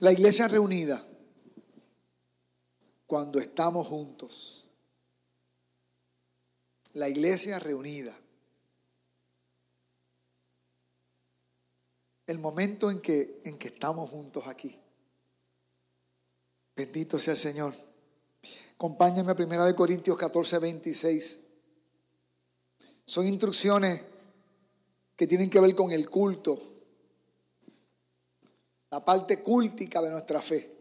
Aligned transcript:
La 0.00 0.12
iglesia 0.12 0.48
reunida 0.48 1.02
cuando 3.06 3.38
estamos 3.38 3.86
juntos. 3.86 4.68
La 6.94 7.08
iglesia 7.08 7.58
reunida. 7.58 8.16
El 12.26 12.38
momento 12.38 12.90
en 12.90 13.00
que, 13.00 13.40
en 13.44 13.58
que 13.58 13.68
estamos 13.68 14.08
juntos 14.08 14.46
aquí. 14.46 14.78
Bendito 16.76 17.18
sea 17.18 17.34
el 17.34 17.38
Señor. 17.38 17.74
Acompáñenme 18.74 19.32
a 19.32 19.34
1 19.34 19.76
Corintios 19.76 20.16
14, 20.16 20.58
26. 20.60 21.40
Son 23.04 23.26
instrucciones 23.26 24.02
que 25.14 25.26
tienen 25.26 25.50
que 25.50 25.60
ver 25.60 25.74
con 25.74 25.92
el 25.92 26.08
culto, 26.08 26.58
la 28.90 29.04
parte 29.04 29.42
cúltica 29.42 30.02
de 30.02 30.10
nuestra 30.10 30.40
fe, 30.40 30.76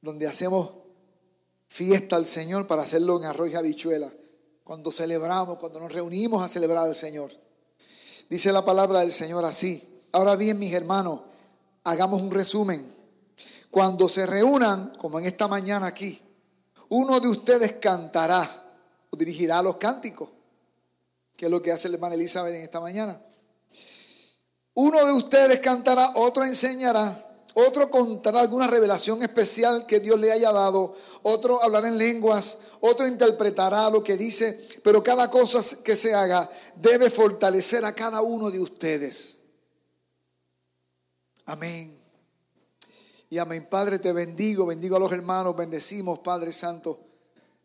donde 0.00 0.26
hacemos 0.26 0.70
fiesta 1.68 2.16
al 2.16 2.26
Señor 2.26 2.66
para 2.66 2.82
hacerlo 2.82 3.18
en 3.18 3.24
arroz 3.24 3.50
y 3.50 3.54
habichuela, 3.54 4.12
cuando 4.64 4.90
celebramos, 4.90 5.58
cuando 5.58 5.78
nos 5.80 5.92
reunimos 5.92 6.42
a 6.42 6.48
celebrar 6.48 6.84
al 6.84 6.94
Señor. 6.94 7.30
Dice 8.28 8.52
la 8.52 8.64
palabra 8.64 9.00
del 9.00 9.12
Señor 9.12 9.44
así. 9.44 10.02
Ahora 10.12 10.36
bien, 10.36 10.58
mis 10.58 10.72
hermanos, 10.72 11.20
hagamos 11.84 12.20
un 12.20 12.30
resumen. 12.30 12.92
Cuando 13.70 14.08
se 14.08 14.26
reúnan, 14.26 14.92
como 14.98 15.18
en 15.18 15.26
esta 15.26 15.48
mañana 15.48 15.86
aquí, 15.86 16.20
uno 16.88 17.20
de 17.20 17.28
ustedes 17.28 17.74
cantará 17.74 18.48
o 19.10 19.16
dirigirá 19.16 19.62
los 19.62 19.76
cánticos, 19.76 20.28
que 21.36 21.46
es 21.46 21.50
lo 21.50 21.62
que 21.62 21.72
hace 21.72 21.88
la 21.88 21.94
hermana 21.94 22.14
Elizabeth 22.14 22.54
en 22.54 22.62
esta 22.62 22.80
mañana. 22.80 23.20
Uno 24.74 25.04
de 25.04 25.12
ustedes 25.12 25.60
cantará, 25.60 26.12
otro 26.16 26.44
enseñará, 26.44 27.32
otro 27.54 27.90
contará 27.90 28.40
alguna 28.40 28.66
revelación 28.66 29.22
especial 29.22 29.86
que 29.86 30.00
Dios 30.00 30.18
le 30.18 30.32
haya 30.32 30.50
dado, 30.52 30.94
otro 31.22 31.62
hablará 31.62 31.88
en 31.88 31.98
lenguas, 31.98 32.58
otro 32.80 33.06
interpretará 33.06 33.90
lo 33.90 34.02
que 34.02 34.16
dice, 34.16 34.58
pero 34.82 35.02
cada 35.02 35.30
cosa 35.30 35.60
que 35.82 35.94
se 35.94 36.14
haga 36.14 36.50
debe 36.76 37.10
fortalecer 37.10 37.84
a 37.84 37.94
cada 37.94 38.22
uno 38.22 38.50
de 38.50 38.60
ustedes. 38.60 39.42
Amén. 41.44 42.00
Y 43.28 43.38
amén, 43.38 43.66
Padre, 43.70 43.98
te 43.98 44.12
bendigo, 44.12 44.66
bendigo 44.66 44.96
a 44.96 45.00
los 45.00 45.12
hermanos, 45.12 45.56
bendecimos, 45.56 46.18
Padre 46.20 46.52
Santo, 46.52 47.00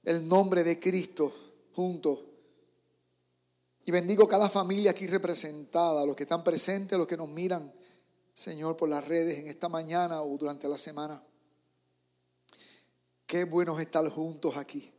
el 0.04 0.28
nombre 0.28 0.64
de 0.64 0.80
Cristo 0.80 1.32
juntos. 1.74 2.20
Y 3.88 3.92
bendigo 3.92 4.28
cada 4.28 4.50
familia 4.50 4.92
aquí 4.92 5.08
representada, 5.08 6.06
los 6.06 6.14
que 6.14 6.24
están 6.24 6.44
presentes, 6.44 6.98
los 6.98 7.08
que 7.08 7.16
nos 7.16 7.30
miran, 7.30 7.74
Señor, 8.34 8.76
por 8.76 8.90
las 8.90 9.08
redes 9.08 9.40
en 9.40 9.48
esta 9.48 9.70
mañana 9.70 10.24
o 10.24 10.38
durante 10.38 10.68
la 10.68 10.78
semana. 10.78 11.24
Qué 13.26 13.46
bueno 13.46 13.80
estar 13.80 14.06
juntos 14.10 14.58
aquí. 14.58 14.94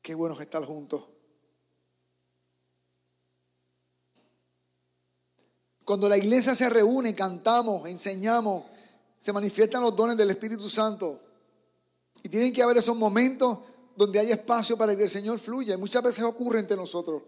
Qué 0.00 0.14
bueno 0.14 0.40
estar 0.40 0.64
juntos. 0.64 1.02
Cuando 5.84 6.08
la 6.08 6.16
iglesia 6.16 6.54
se 6.54 6.70
reúne, 6.70 7.12
cantamos, 7.12 7.88
enseñamos, 7.88 8.66
se 9.18 9.32
manifiestan 9.32 9.82
los 9.82 9.96
dones 9.96 10.16
del 10.16 10.30
Espíritu 10.30 10.70
Santo. 10.70 11.20
Y 12.22 12.28
tienen 12.28 12.52
que 12.52 12.62
haber 12.62 12.76
esos 12.76 12.96
momentos 12.96 13.58
donde 13.96 14.20
hay 14.20 14.30
espacio 14.30 14.76
para 14.78 14.96
que 14.96 15.02
el 15.02 15.10
Señor 15.10 15.40
fluya. 15.40 15.74
Y 15.74 15.78
muchas 15.78 16.04
veces 16.04 16.22
ocurre 16.22 16.60
entre 16.60 16.76
nosotros. 16.76 17.22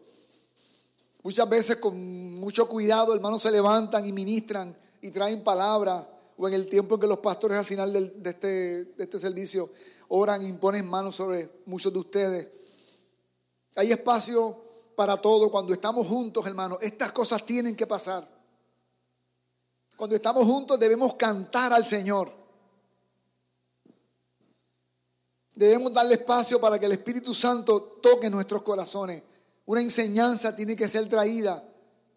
Muchas 1.27 1.48
veces 1.48 1.77
con 1.78 2.38
mucho 2.38 2.69
cuidado, 2.69 3.12
hermanos 3.12 3.42
se 3.42 3.50
levantan 3.50 4.06
y 4.06 4.12
ministran 4.12 4.77
y 5.00 5.10
traen 5.10 5.42
palabra. 5.42 6.08
O 6.36 6.46
en 6.46 6.55
el 6.55 6.69
tiempo 6.69 6.94
en 6.94 7.00
que 7.00 7.08
los 7.08 7.19
pastores 7.19 7.58
al 7.58 7.64
final 7.64 7.92
de, 7.92 8.30
este, 8.30 8.84
de 8.84 9.02
este 9.02 9.19
servicio 9.19 9.69
oran 10.06 10.41
e 10.42 10.47
imponen 10.47 10.88
manos 10.88 11.16
sobre 11.16 11.62
muchos 11.66 11.92
de 11.92 11.98
ustedes. 11.98 12.48
Hay 13.74 13.91
espacio 13.91 14.56
para 14.94 15.20
todo 15.20 15.50
cuando 15.50 15.72
estamos 15.72 16.06
juntos, 16.06 16.47
hermanos. 16.47 16.78
Estas 16.81 17.10
cosas 17.10 17.44
tienen 17.44 17.75
que 17.75 17.88
pasar. 17.88 18.25
Cuando 19.97 20.14
estamos 20.14 20.44
juntos 20.44 20.78
debemos 20.78 21.14
cantar 21.14 21.72
al 21.72 21.84
Señor. 21.84 22.32
Debemos 25.56 25.93
darle 25.93 26.14
espacio 26.14 26.60
para 26.60 26.78
que 26.78 26.87
el 26.87 26.93
Espíritu 26.93 27.34
Santo 27.34 27.82
toque 28.00 28.31
nuestros 28.31 28.62
corazones. 28.62 29.25
Una 29.66 29.82
enseñanza 29.82 30.54
tiene 30.54 30.77
que 30.77 30.88
ser 30.88 31.09
traída 31.09 31.62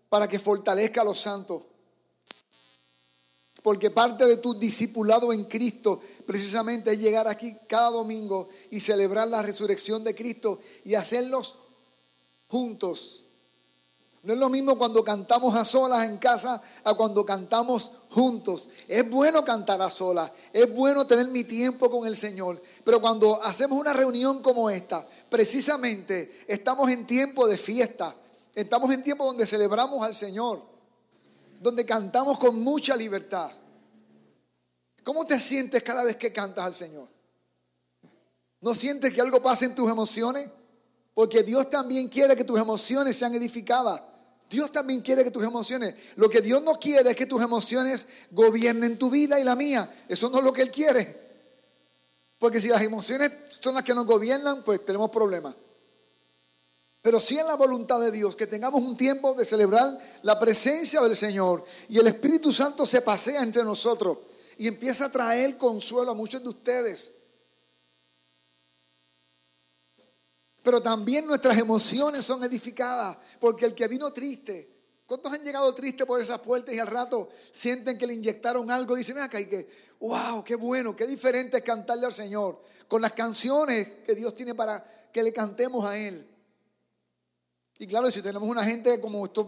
para 0.08 0.28
que 0.28 0.40
fortalezca 0.40 1.02
a 1.02 1.06
los 1.06 1.20
santos. 1.20 1.64
Porque 3.62 3.90
parte 3.92 4.26
de 4.26 4.38
tu 4.38 4.54
discipulado 4.54 5.34
en 5.34 5.44
Cristo 5.46 6.02
precisamente 6.26 6.92
es 6.92 7.00
llegar 7.00 7.28
aquí 7.28 7.56
cada 7.68 7.90
domingo 7.90 8.48
y 8.72 8.80
celebrar 8.80 9.28
la 9.28 9.42
resurrección 9.42 10.04
de 10.04 10.16
Cristo 10.16 10.60
y 10.86 10.96
hacerlos 10.96 11.56
juntos. 12.48 13.19
No 14.24 14.34
es 14.34 14.40
lo 14.40 14.50
mismo 14.50 14.78
cuando 14.78 15.04
cantamos 15.04 15.56
a 15.56 15.64
solas 15.64 16.08
en 16.08 16.18
casa 16.18 16.62
a 16.84 16.94
cuando 16.94 17.26
cantamos 17.26 17.94
juntos. 18.10 18.70
Es 18.88 19.10
bueno 19.10 19.46
cantar 19.46 19.82
a 19.82 19.90
solas, 19.90 20.32
es 20.52 20.74
bueno 20.74 21.08
tener 21.08 21.28
mi 21.30 21.46
tiempo 21.46 21.90
con 21.90 22.06
el 22.06 22.18
Señor, 22.18 22.62
pero 22.84 23.00
cuando 23.00 23.42
hacemos 23.44 23.80
una 23.80 23.94
reunión 23.94 24.42
como 24.42 24.70
esta, 24.70 25.08
precisamente 25.30 26.44
estamos 26.48 26.90
en 26.92 27.08
tiempo 27.08 27.48
de 27.48 27.58
fiesta, 27.58 28.14
estamos 28.54 28.92
en 28.92 29.04
tiempo 29.04 29.26
donde 29.26 29.46
celebramos 29.46 30.06
al 30.06 30.14
Señor, 30.14 30.62
donde 31.62 31.86
cantamos 31.86 32.38
con 32.40 32.62
mucha 32.62 32.98
libertad. 32.98 33.50
¿Cómo 35.06 35.26
te 35.26 35.40
sientes 35.40 35.82
cada 35.82 36.04
vez 36.04 36.18
que 36.18 36.34
cantas 36.34 36.66
al 36.66 36.74
Señor? 36.74 37.08
¿No 38.60 38.76
sientes 38.76 39.14
que 39.14 39.22
algo 39.22 39.42
pasa 39.42 39.64
en 39.64 39.76
tus 39.76 39.90
emociones? 39.90 40.50
Porque 41.14 41.44
Dios 41.44 41.70
también 41.70 42.10
quiere 42.10 42.36
que 42.36 42.44
tus 42.44 42.60
emociones 42.60 43.16
sean 43.16 43.34
edificadas. 43.34 44.09
Dios 44.50 44.72
también 44.72 45.02
quiere 45.02 45.24
que 45.24 45.32
tus 45.32 45.44
emociones, 45.44 45.94
lo 46.16 46.30
que 46.30 46.42
Dios 46.42 46.64
no 46.64 46.80
quiere 46.80 47.12
es 47.12 47.16
que 47.16 47.28
tus 47.28 47.42
emociones 47.42 48.08
gobiernen 48.32 48.98
tu 48.98 49.10
vida 49.10 49.40
y 49.40 49.44
la 49.44 49.56
mía. 49.56 49.90
Eso 50.08 50.30
no 50.30 50.40
es 50.40 50.44
lo 50.44 50.52
que 50.52 50.64
Él 50.64 50.72
quiere. 50.72 51.30
Porque 52.40 52.60
si 52.60 52.68
las 52.68 52.82
emociones 52.82 53.32
son 53.50 53.76
las 53.76 53.84
que 53.84 53.94
nos 53.94 54.08
gobiernan, 54.08 54.64
pues 54.64 54.84
tenemos 54.86 55.12
problemas. 55.12 55.54
Pero 57.02 57.22
si 57.22 57.38
en 57.38 57.48
la 57.48 57.56
voluntad 57.56 58.00
de 58.00 58.12
Dios 58.12 58.36
que 58.36 58.48
tengamos 58.48 58.82
un 58.82 58.98
tiempo 58.98 59.34
de 59.36 59.46
celebrar 59.46 59.98
la 60.24 60.40
presencia 60.40 61.02
del 61.02 61.16
Señor 61.16 61.64
y 61.88 62.00
el 62.00 62.08
Espíritu 62.08 62.52
Santo 62.52 62.86
se 62.86 63.02
pasea 63.02 63.44
entre 63.44 63.64
nosotros 63.64 64.18
y 64.58 64.68
empieza 64.68 65.06
a 65.06 65.12
traer 65.12 65.58
consuelo 65.58 66.12
a 66.12 66.16
muchos 66.16 66.42
de 66.42 66.50
ustedes. 66.50 67.14
Pero 70.64 70.82
también 70.82 71.26
nuestras 71.26 71.58
emociones 71.58 72.26
son 72.26 72.44
edificadas, 72.44 73.18
porque 73.40 73.66
el 73.66 73.74
que 73.74 73.88
vino 73.88 74.12
triste, 74.12 74.70
¿cuántos 75.06 75.32
han 75.32 75.44
llegado 75.44 75.74
tristes 75.74 76.06
por 76.06 76.20
esas 76.20 76.40
puertas 76.40 76.74
y 76.74 76.80
al 76.80 76.88
rato 76.88 77.30
sienten 77.52 77.98
que 77.98 78.06
le 78.06 78.14
inyectaron 78.14 78.70
algo 78.70 78.96
dicen, 78.96 79.18
acá 79.20 79.40
y 79.40 79.46
que, 79.46 79.70
wow, 80.00 80.44
qué 80.44 80.56
bueno, 80.56 80.96
qué 80.96 81.08
diferente 81.08 81.58
es 81.58 81.64
cantarle 81.64 82.06
al 82.06 82.14
Señor 82.14 82.62
con 82.88 83.02
las 83.02 83.14
canciones 83.14 83.88
que 84.06 84.16
Dios 84.16 84.36
tiene 84.36 84.56
para 84.56 84.84
que 85.14 85.24
le 85.24 85.32
cantemos 85.32 85.86
a 85.86 85.98
Él. 85.98 86.28
Y 87.78 87.88
claro, 87.88 88.12
si 88.12 88.22
tenemos 88.22 88.48
una 88.48 88.64
gente 88.66 89.00
como 89.00 89.26
estos 89.26 89.48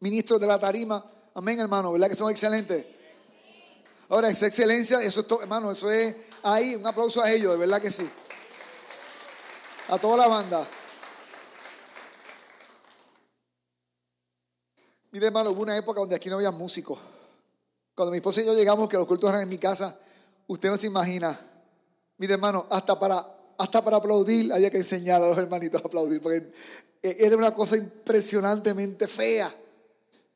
ministros 0.00 0.38
de 0.38 0.46
la 0.46 0.60
tarima, 0.60 1.10
amén 1.34 1.58
hermano, 1.58 1.92
¿verdad 1.92 2.08
que 2.08 2.16
son 2.16 2.30
excelentes? 2.30 2.84
Ahora, 4.10 4.28
esa 4.28 4.46
excelencia, 4.46 5.00
eso 5.00 5.20
es 5.20 5.26
todo, 5.26 5.40
hermano, 5.40 5.70
eso 5.70 5.90
es 5.90 6.14
ahí, 6.42 6.74
un 6.74 6.86
aplauso 6.86 7.22
a 7.22 7.30
ellos, 7.30 7.52
de 7.52 7.58
verdad 7.58 7.80
que 7.80 7.90
sí. 7.90 8.06
A 9.92 9.98
toda 9.98 10.16
la 10.16 10.26
banda. 10.26 10.66
Mire, 15.10 15.26
hermano, 15.26 15.50
hubo 15.50 15.60
una 15.60 15.76
época 15.76 16.00
donde 16.00 16.16
aquí 16.16 16.30
no 16.30 16.36
había 16.36 16.50
músicos. 16.50 16.98
Cuando 17.94 18.10
mi 18.10 18.16
esposa 18.16 18.40
y 18.40 18.46
yo 18.46 18.54
llegamos, 18.54 18.88
que 18.88 18.96
los 18.96 19.06
cultos 19.06 19.28
eran 19.28 19.42
en 19.42 19.50
mi 19.50 19.58
casa, 19.58 19.94
usted 20.46 20.70
no 20.70 20.78
se 20.78 20.86
imagina. 20.86 21.38
Mire, 22.16 22.32
hermano, 22.32 22.66
hasta 22.70 22.98
para, 22.98 23.22
hasta 23.58 23.84
para 23.84 23.98
aplaudir 23.98 24.50
había 24.54 24.70
que 24.70 24.78
enseñar 24.78 25.20
a 25.20 25.28
los 25.28 25.36
hermanitos 25.36 25.82
a 25.82 25.86
aplaudir, 25.86 26.22
porque 26.22 26.50
era 27.02 27.36
una 27.36 27.52
cosa 27.52 27.76
impresionantemente 27.76 29.06
fea. 29.06 29.54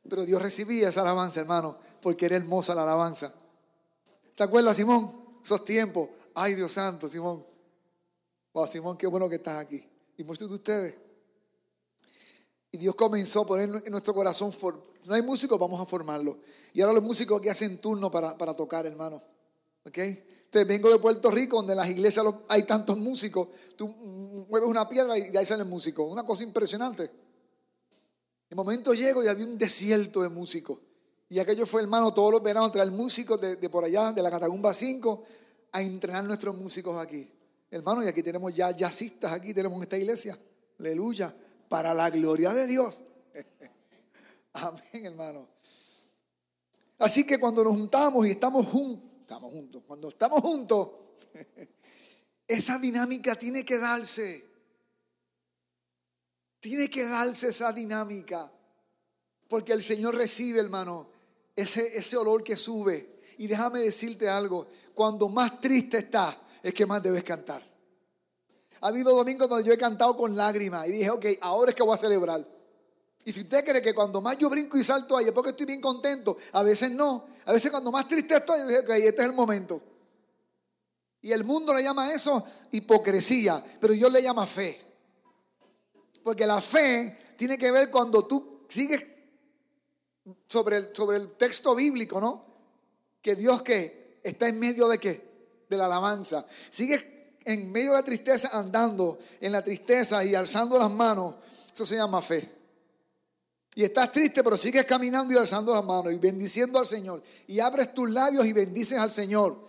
Pero 0.06 0.26
Dios 0.26 0.42
recibía 0.42 0.90
esa 0.90 1.00
alabanza, 1.00 1.40
hermano, 1.40 1.78
porque 2.02 2.26
era 2.26 2.36
hermosa 2.36 2.74
la 2.74 2.82
alabanza. 2.82 3.32
¿Te 4.34 4.42
acuerdas, 4.44 4.76
Simón? 4.76 5.10
Esos 5.42 5.64
tiempos. 5.64 6.10
Ay, 6.34 6.56
Dios 6.56 6.72
santo, 6.72 7.08
Simón. 7.08 7.55
Wow, 8.56 8.66
Simón, 8.66 8.96
qué 8.96 9.06
bueno 9.06 9.28
que 9.28 9.34
estás 9.34 9.58
aquí. 9.58 9.86
Y 10.16 10.24
muchos 10.24 10.48
de 10.48 10.54
ustedes. 10.54 10.94
Y 12.72 12.78
Dios 12.78 12.94
comenzó 12.94 13.42
a 13.42 13.46
poner 13.46 13.68
en 13.84 13.92
nuestro 13.92 14.14
corazón, 14.14 14.50
no 15.04 15.14
hay 15.14 15.20
músicos, 15.20 15.58
vamos 15.58 15.78
a 15.78 15.84
formarlo. 15.84 16.38
Y 16.72 16.80
ahora 16.80 16.94
los 16.94 17.04
músicos 17.04 17.38
aquí 17.38 17.50
hacen 17.50 17.76
turno 17.76 18.10
para, 18.10 18.38
para 18.38 18.54
tocar, 18.54 18.86
hermano. 18.86 19.22
¿Ok? 19.84 19.98
Entonces 19.98 20.66
vengo 20.66 20.90
de 20.90 20.98
Puerto 20.98 21.30
Rico, 21.30 21.56
donde 21.56 21.74
en 21.74 21.76
las 21.76 21.90
iglesias 21.90 22.24
hay 22.48 22.62
tantos 22.62 22.96
músicos. 22.96 23.48
Tú 23.76 23.88
mueves 24.48 24.70
una 24.70 24.88
piedra 24.88 25.18
y 25.18 25.28
de 25.28 25.38
ahí 25.38 25.44
salen 25.44 25.68
músicos. 25.68 26.10
Una 26.10 26.24
cosa 26.24 26.42
impresionante. 26.42 27.10
De 28.48 28.56
momento 28.56 28.94
llego 28.94 29.22
y 29.22 29.28
había 29.28 29.44
un 29.44 29.58
desierto 29.58 30.22
de 30.22 30.30
músicos. 30.30 30.78
Y 31.28 31.40
aquello 31.40 31.66
fue, 31.66 31.82
hermano, 31.82 32.14
todos 32.14 32.32
los 32.32 32.42
veranos 32.42 32.72
traer 32.72 32.90
músicos 32.90 33.38
de, 33.38 33.56
de 33.56 33.68
por 33.68 33.84
allá, 33.84 34.14
de 34.14 34.22
la 34.22 34.30
Catagumba 34.30 34.72
5, 34.72 35.24
a 35.72 35.82
entrenar 35.82 36.24
nuestros 36.24 36.56
músicos 36.56 36.98
aquí. 36.98 37.35
Hermano, 37.70 38.04
y 38.04 38.08
aquí 38.08 38.22
tenemos 38.22 38.54
ya 38.54 38.70
jazzistas, 38.70 39.32
aquí 39.32 39.52
tenemos 39.52 39.76
en 39.76 39.82
esta 39.82 39.98
iglesia. 39.98 40.38
Aleluya. 40.78 41.34
Para 41.68 41.92
la 41.94 42.10
gloria 42.10 42.54
de 42.54 42.66
Dios. 42.66 43.02
Amén, 44.52 45.06
hermano. 45.06 45.48
Así 46.98 47.26
que 47.26 47.38
cuando 47.38 47.64
nos 47.64 47.74
juntamos 47.74 48.26
y 48.26 48.30
estamos 48.30 48.66
juntos, 48.66 49.10
estamos 49.20 49.52
juntos, 49.52 49.82
cuando 49.86 50.08
estamos 50.08 50.40
juntos, 50.40 50.90
esa 52.48 52.78
dinámica 52.78 53.34
tiene 53.36 53.64
que 53.64 53.78
darse. 53.78 54.46
Tiene 56.60 56.88
que 56.88 57.04
darse 57.04 57.48
esa 57.48 57.72
dinámica. 57.72 58.50
Porque 59.48 59.72
el 59.72 59.82
Señor 59.82 60.16
recibe, 60.16 60.60
hermano, 60.60 61.10
ese, 61.54 61.98
ese 61.98 62.16
olor 62.16 62.42
que 62.42 62.56
sube. 62.56 63.20
Y 63.38 63.46
déjame 63.48 63.80
decirte 63.80 64.28
algo, 64.28 64.66
cuando 64.94 65.28
más 65.28 65.60
triste 65.60 65.98
estás, 65.98 66.36
es 66.68 66.74
que 66.74 66.84
más 66.84 67.00
debes 67.00 67.22
cantar. 67.22 67.62
Ha 68.80 68.88
habido 68.88 69.14
domingos 69.14 69.48
donde 69.48 69.64
yo 69.64 69.72
he 69.72 69.78
cantado 69.78 70.16
con 70.16 70.36
lágrimas 70.36 70.88
y 70.88 70.92
dije, 70.92 71.10
ok, 71.10 71.26
ahora 71.40 71.70
es 71.70 71.76
que 71.76 71.82
voy 71.84 71.94
a 71.94 71.98
celebrar. 71.98 72.44
Y 73.24 73.32
si 73.32 73.42
usted 73.42 73.64
cree 73.64 73.80
que 73.80 73.94
cuando 73.94 74.20
más 74.20 74.36
yo 74.36 74.50
brinco 74.50 74.76
y 74.76 74.82
salto 74.82 75.16
ahí 75.16 75.26
es 75.26 75.32
porque 75.32 75.50
estoy 75.50 75.66
bien 75.66 75.80
contento, 75.80 76.36
a 76.52 76.64
veces 76.64 76.90
no. 76.90 77.24
A 77.44 77.52
veces 77.52 77.70
cuando 77.70 77.92
más 77.92 78.08
triste 78.08 78.34
estoy, 78.34 78.58
yo 78.58 78.66
dije, 78.66 78.80
ok, 78.80 78.90
este 78.90 79.22
es 79.22 79.28
el 79.28 79.34
momento. 79.34 79.80
Y 81.22 81.30
el 81.30 81.44
mundo 81.44 81.72
le 81.72 81.84
llama 81.84 82.12
eso 82.12 82.44
hipocresía, 82.72 83.64
pero 83.80 83.94
yo 83.94 84.10
le 84.10 84.20
llamo 84.22 84.44
fe. 84.44 84.80
Porque 86.24 86.46
la 86.46 86.60
fe 86.60 87.34
tiene 87.36 87.56
que 87.56 87.70
ver 87.70 87.92
cuando 87.92 88.26
tú 88.26 88.64
sigues 88.68 89.06
sobre 90.48 90.78
el, 90.78 90.96
sobre 90.96 91.18
el 91.18 91.36
texto 91.36 91.76
bíblico, 91.76 92.20
¿no? 92.20 92.44
Que 93.22 93.36
Dios 93.36 93.62
que 93.62 94.20
está 94.24 94.48
en 94.48 94.58
medio 94.58 94.88
de 94.88 94.98
qué? 94.98 95.25
De 95.68 95.76
la 95.76 95.86
alabanza. 95.86 96.46
Sigues 96.70 97.04
en 97.44 97.70
medio 97.70 97.92
de 97.92 97.98
la 97.98 98.04
tristeza 98.04 98.50
andando 98.52 99.18
en 99.40 99.52
la 99.52 99.62
tristeza 99.62 100.24
y 100.24 100.34
alzando 100.34 100.78
las 100.78 100.90
manos. 100.90 101.36
Eso 101.72 101.86
se 101.86 101.96
llama 101.96 102.20
fe. 102.20 102.56
Y 103.76 103.84
estás 103.84 104.10
triste, 104.10 104.42
pero 104.42 104.56
sigues 104.56 104.84
caminando 104.86 105.34
y 105.34 105.36
alzando 105.36 105.74
las 105.74 105.84
manos 105.84 106.12
y 106.12 106.16
bendiciendo 106.16 106.78
al 106.78 106.86
Señor. 106.86 107.22
Y 107.46 107.60
abres 107.60 107.92
tus 107.92 108.10
labios 108.10 108.46
y 108.46 108.52
bendices 108.52 108.98
al 108.98 109.10
Señor. 109.10 109.66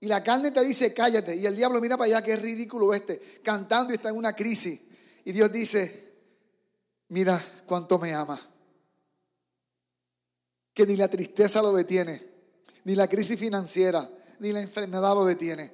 Y 0.00 0.06
la 0.06 0.24
carne 0.24 0.50
te 0.50 0.64
dice, 0.64 0.94
cállate. 0.94 1.36
Y 1.36 1.44
el 1.44 1.54
diablo 1.54 1.80
mira 1.80 1.96
para 1.96 2.06
allá, 2.06 2.22
que 2.22 2.32
es 2.32 2.40
ridículo 2.40 2.94
este, 2.94 3.20
cantando 3.42 3.92
y 3.92 3.96
está 3.96 4.08
en 4.08 4.16
una 4.16 4.34
crisis. 4.34 4.80
Y 5.24 5.32
Dios 5.32 5.52
dice, 5.52 6.14
mira 7.08 7.38
cuánto 7.66 7.98
me 7.98 8.14
ama. 8.14 8.40
Que 10.72 10.86
ni 10.86 10.96
la 10.96 11.08
tristeza 11.08 11.60
lo 11.60 11.72
detiene, 11.72 12.22
ni 12.84 12.94
la 12.94 13.08
crisis 13.08 13.38
financiera, 13.38 14.10
ni 14.38 14.52
la 14.52 14.60
enfermedad 14.60 15.14
lo 15.14 15.24
detiene. 15.24 15.72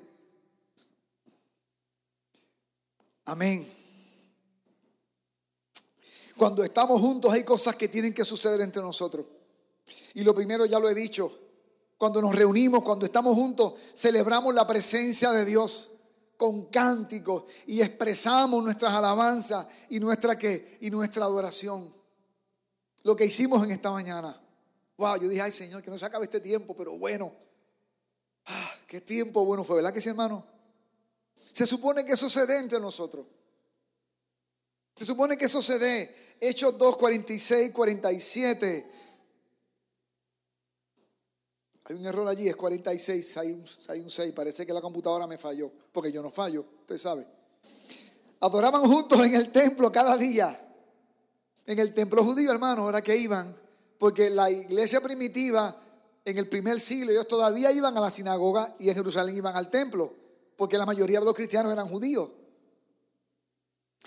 Amén. 3.24 3.66
Cuando 6.36 6.64
estamos 6.64 7.00
juntos 7.00 7.32
hay 7.32 7.44
cosas 7.44 7.76
que 7.76 7.88
tienen 7.88 8.12
que 8.12 8.24
suceder 8.24 8.60
entre 8.60 8.82
nosotros. 8.82 9.26
Y 10.14 10.24
lo 10.24 10.34
primero 10.34 10.66
ya 10.66 10.78
lo 10.78 10.88
he 10.88 10.94
dicho, 10.94 11.30
cuando 11.96 12.20
nos 12.20 12.34
reunimos, 12.34 12.82
cuando 12.82 13.06
estamos 13.06 13.34
juntos, 13.34 13.74
celebramos 13.94 14.54
la 14.54 14.66
presencia 14.66 15.30
de 15.30 15.44
Dios 15.44 15.92
con 16.36 16.66
cánticos 16.66 17.44
y 17.66 17.80
expresamos 17.80 18.62
nuestras 18.64 18.92
alabanzas 18.92 19.66
y 19.88 20.00
nuestra 20.00 20.36
qué 20.36 20.78
y 20.80 20.90
nuestra 20.90 21.24
adoración. 21.24 21.94
Lo 23.04 23.14
que 23.14 23.26
hicimos 23.26 23.62
en 23.64 23.70
esta 23.70 23.90
mañana. 23.92 24.36
Wow, 24.96 25.20
yo 25.20 25.28
dije, 25.28 25.42
ay 25.42 25.52
Señor, 25.52 25.82
que 25.82 25.90
no 25.90 25.98
se 25.98 26.06
acabe 26.06 26.24
este 26.24 26.40
tiempo, 26.40 26.74
pero 26.74 26.98
bueno. 26.98 27.32
Qué 28.92 29.00
tiempo 29.00 29.46
bueno 29.46 29.64
fue, 29.64 29.76
¿verdad 29.76 29.90
que 29.90 30.02
sí, 30.02 30.10
hermano? 30.10 30.44
Se 31.34 31.64
supone 31.64 32.04
que 32.04 32.12
eso 32.12 32.28
se 32.28 32.44
dé 32.44 32.58
entre 32.58 32.78
nosotros. 32.78 33.26
Se 34.94 35.06
supone 35.06 35.38
que 35.38 35.46
eso 35.46 35.62
se 35.62 35.78
dé. 35.78 36.36
Hechos 36.38 36.76
2, 36.76 36.98
46, 36.98 37.70
47. 37.70 38.92
Hay 41.84 41.96
un 41.96 42.04
error 42.04 42.28
allí, 42.28 42.46
es 42.46 42.54
46, 42.54 43.36
hay 43.38 43.52
un, 43.52 43.64
hay 43.88 44.00
un 44.00 44.10
6. 44.10 44.30
Parece 44.34 44.66
que 44.66 44.74
la 44.74 44.82
computadora 44.82 45.26
me 45.26 45.38
falló, 45.38 45.72
porque 45.90 46.12
yo 46.12 46.20
no 46.22 46.30
fallo, 46.30 46.62
usted 46.80 46.98
sabe. 46.98 47.26
Adoraban 48.40 48.82
juntos 48.82 49.18
en 49.20 49.34
el 49.34 49.50
templo 49.50 49.90
cada 49.90 50.18
día. 50.18 50.74
En 51.64 51.78
el 51.78 51.94
templo 51.94 52.22
judío, 52.22 52.52
hermano, 52.52 52.82
ahora 52.82 53.00
que 53.00 53.16
iban, 53.16 53.56
porque 53.98 54.28
la 54.28 54.50
iglesia 54.50 55.00
primitiva 55.00 55.82
en 56.24 56.38
el 56.38 56.48
primer 56.48 56.80
siglo, 56.80 57.10
ellos 57.10 57.26
todavía 57.28 57.72
iban 57.72 57.96
a 57.96 58.00
la 58.00 58.10
sinagoga 58.10 58.72
y 58.78 58.88
en 58.88 58.94
Jerusalén 58.94 59.36
iban 59.36 59.56
al 59.56 59.70
templo, 59.70 60.14
porque 60.56 60.78
la 60.78 60.86
mayoría 60.86 61.18
de 61.18 61.24
los 61.24 61.34
cristianos 61.34 61.72
eran 61.72 61.88
judíos. 61.88 62.30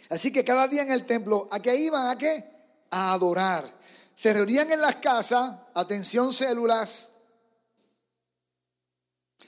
Así 0.09 0.31
que 0.31 0.45
cada 0.45 0.67
día 0.67 0.83
en 0.83 0.91
el 0.91 1.05
templo, 1.05 1.47
¿a 1.51 1.59
qué 1.59 1.75
iban? 1.75 2.07
¿A 2.07 2.17
qué? 2.17 2.43
A 2.91 3.13
adorar. 3.13 3.65
Se 4.13 4.33
reunían 4.33 4.71
en 4.71 4.81
las 4.81 4.95
casas, 4.95 5.55
atención 5.73 6.31
células, 6.31 7.15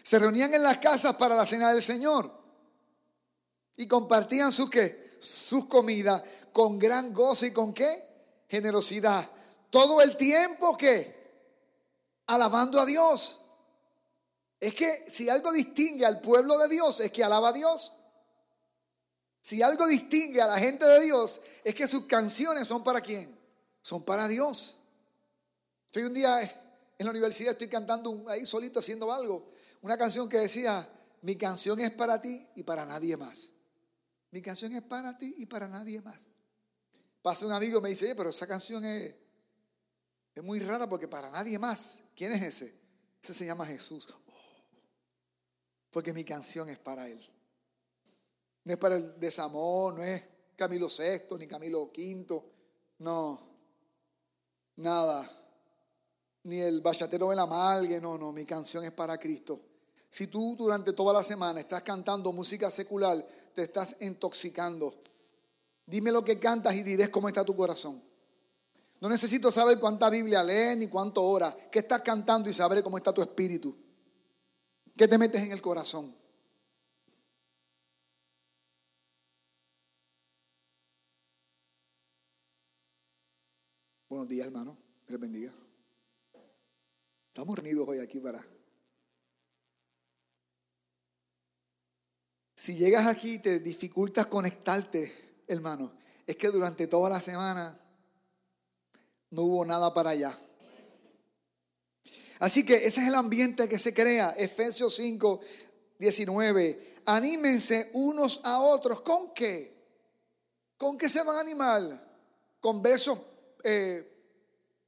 se 0.07 0.19
reunían 0.19 0.53
en 0.53 0.63
las 0.63 0.77
casas 0.77 1.15
para 1.15 1.35
la 1.35 1.45
cena 1.45 1.73
del 1.73 1.81
Señor 1.81 2.31
y 3.75 3.87
compartían 3.87 4.53
sus 4.53 4.69
qué? 4.69 5.17
Sus 5.19 5.65
comidas 5.65 6.23
con 6.53 6.79
gran 6.79 7.13
gozo 7.13 7.45
y 7.45 7.51
con 7.51 7.73
qué? 7.73 8.05
Generosidad. 8.47 9.29
Todo 9.69 10.01
el 10.01 10.15
tiempo 10.15 10.77
que 10.77 11.16
alabando 12.27 12.79
a 12.79 12.85
Dios. 12.85 13.41
Es 14.59 14.73
que 14.73 15.05
si 15.07 15.29
algo 15.29 15.51
distingue 15.51 16.05
al 16.05 16.21
pueblo 16.21 16.57
de 16.57 16.67
Dios 16.67 16.99
es 16.99 17.11
que 17.11 17.23
alaba 17.23 17.49
a 17.49 17.53
Dios. 17.53 17.93
Si 19.41 19.61
algo 19.61 19.87
distingue 19.87 20.41
a 20.41 20.47
la 20.47 20.59
gente 20.59 20.85
de 20.85 21.01
Dios 21.03 21.39
es 21.63 21.73
que 21.73 21.87
sus 21.87 22.05
canciones 22.05 22.67
son 22.67 22.83
para 22.83 23.01
quién? 23.01 23.37
Son 23.81 24.03
para 24.03 24.27
Dios. 24.27 24.79
Estoy 25.85 26.03
un 26.03 26.13
día 26.13 26.41
en 26.97 27.05
la 27.05 27.11
universidad, 27.11 27.53
estoy 27.53 27.69
cantando 27.69 28.25
ahí 28.27 28.45
solito 28.45 28.79
haciendo 28.79 29.11
algo. 29.11 29.49
Una 29.81 29.97
canción 29.97 30.27
que 30.27 30.37
decía, 30.37 30.87
mi 31.21 31.35
canción 31.35 31.79
es 31.79 31.91
para 31.91 32.21
ti 32.21 32.47
y 32.55 32.63
para 32.63 32.85
nadie 32.85 33.15
más. 33.15 33.53
Mi 34.31 34.41
canción 34.41 34.73
es 34.73 34.81
para 34.81 35.17
ti 35.17 35.33
y 35.37 35.45
para 35.45 35.67
nadie 35.67 36.01
más. 36.01 36.29
Pasa 37.21 37.45
un 37.45 37.51
amigo 37.51 37.79
y 37.79 37.81
me 37.81 37.89
dice, 37.89 38.05
Oye, 38.05 38.15
pero 38.15 38.29
esa 38.31 38.47
canción 38.47 38.83
es, 38.83 39.15
es 40.37 40.43
muy 40.43 40.59
rara 40.59 40.87
porque 40.87 41.07
para 41.07 41.31
nadie 41.31 41.57
más. 41.57 42.01
¿Quién 42.15 42.31
es 42.31 42.43
ese? 42.43 42.73
Ese 43.23 43.33
se 43.33 43.45
llama 43.45 43.65
Jesús. 43.65 44.07
Oh, 44.11 44.33
porque 45.89 46.13
mi 46.13 46.23
canción 46.23 46.69
es 46.69 46.77
para 46.77 47.07
Él. 47.07 47.19
No 48.63 48.73
es 48.73 48.77
para 48.77 48.97
el 48.97 49.19
desamor, 49.19 49.95
no 49.95 50.03
es 50.03 50.23
Camilo 50.55 50.89
VI 50.89 51.37
ni 51.39 51.47
Camilo 51.47 51.85
V. 51.85 52.43
No, 52.99 53.39
nada. 54.75 55.27
Ni 56.43 56.59
el 56.59 56.81
bachatero 56.81 57.31
de 57.31 57.35
la 57.35 57.47
malgue, 57.47 57.99
no, 57.99 58.17
no, 58.17 58.31
mi 58.31 58.45
canción 58.45 58.85
es 58.85 58.91
para 58.91 59.17
Cristo. 59.17 59.59
Si 60.07 60.27
tú 60.27 60.55
durante 60.55 60.93
toda 60.93 61.13
la 61.13 61.23
semana 61.23 61.61
estás 61.61 61.81
cantando 61.81 62.31
música 62.31 62.69
secular, 62.69 63.25
te 63.55 63.63
estás 63.63 63.97
intoxicando. 64.01 64.93
Dime 65.83 66.11
lo 66.11 66.23
que 66.23 66.37
cantas 66.39 66.75
y 66.75 66.83
diré 66.83 67.09
cómo 67.09 67.27
está 67.27 67.43
tu 67.43 67.55
corazón. 67.55 68.06
No 68.99 69.09
necesito 69.09 69.51
saber 69.51 69.79
cuánta 69.79 70.09
Biblia 70.09 70.43
lees 70.43 70.77
ni 70.77 70.87
cuánto 70.87 71.23
ora. 71.23 71.55
¿Qué 71.71 71.79
estás 71.79 72.01
cantando 72.01 72.49
y 72.49 72.53
sabré 72.53 72.81
cómo 72.81 72.97
está 72.97 73.13
tu 73.13 73.21
espíritu? 73.21 73.75
¿Qué 74.95 75.07
te 75.07 75.17
metes 75.17 75.43
en 75.43 75.51
el 75.51 75.61
corazón? 75.61 76.15
Buenos 84.09 84.27
días, 84.27 84.47
hermano. 84.47 84.75
Que 85.05 85.13
les 85.13 85.21
bendiga. 85.21 85.53
Estamos 87.27 87.55
reunidos 87.55 87.87
hoy 87.87 87.99
aquí 87.99 88.19
para. 88.19 88.43
Si 92.55 92.75
llegas 92.75 93.05
aquí 93.05 93.35
y 93.35 93.39
te 93.39 93.59
dificultas 93.59 94.25
conectarte, 94.25 95.43
hermano, 95.47 95.93
es 96.25 96.35
que 96.35 96.47
durante 96.47 96.87
toda 96.87 97.11
la 97.11 97.21
semana 97.21 97.79
no 99.31 99.43
hubo 99.43 99.65
nada 99.65 99.93
para 99.93 100.11
allá. 100.11 100.37
Así 102.39 102.65
que 102.65 102.75
ese 102.75 103.01
es 103.01 103.07
el 103.07 103.15
ambiente 103.15 103.67
que 103.67 103.79
se 103.79 103.93
crea. 103.93 104.31
Efesios 104.37 104.95
5, 104.95 105.39
19. 105.99 106.95
Anímense 107.05 107.89
unos 107.93 108.41
a 108.43 108.59
otros. 108.59 109.01
¿Con 109.01 109.33
qué? 109.33 109.75
¿Con 110.77 110.97
qué 110.97 111.09
se 111.09 111.23
van 111.23 111.37
a 111.37 111.41
animar? 111.41 111.81
Con 112.59 112.81
versos 112.81 113.19
eh, 113.63 114.17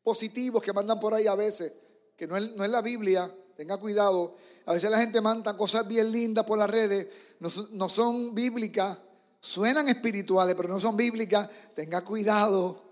positivos 0.04 0.62
que 0.62 0.74
mandan 0.74 1.00
por 1.00 1.14
ahí 1.14 1.28
a 1.28 1.36
veces, 1.36 1.74
que 2.16 2.28
no 2.28 2.38
es, 2.38 2.56
no 2.56 2.64
es, 2.64 2.70
la 2.70 2.82
Biblia, 2.82 3.34
tenga 3.58 3.78
cuidado. 3.78 4.36
A 4.66 4.74
veces 4.74 4.92
la 4.92 5.00
gente 5.00 5.22
manda 5.22 5.58
cosas 5.58 5.88
bien 5.88 6.12
lindas 6.12 6.46
por 6.46 6.60
las 6.60 6.70
redes, 6.70 7.08
no, 7.40 7.50
no 7.72 7.90
son 7.90 8.36
bíblicas, 8.36 8.98
suenan 9.40 9.90
espirituales, 9.90 10.56
pero 10.56 10.70
no 10.70 10.80
son 10.80 10.96
bíblicas. 10.96 11.50
Tenga 11.74 12.04
cuidado. 12.04 12.89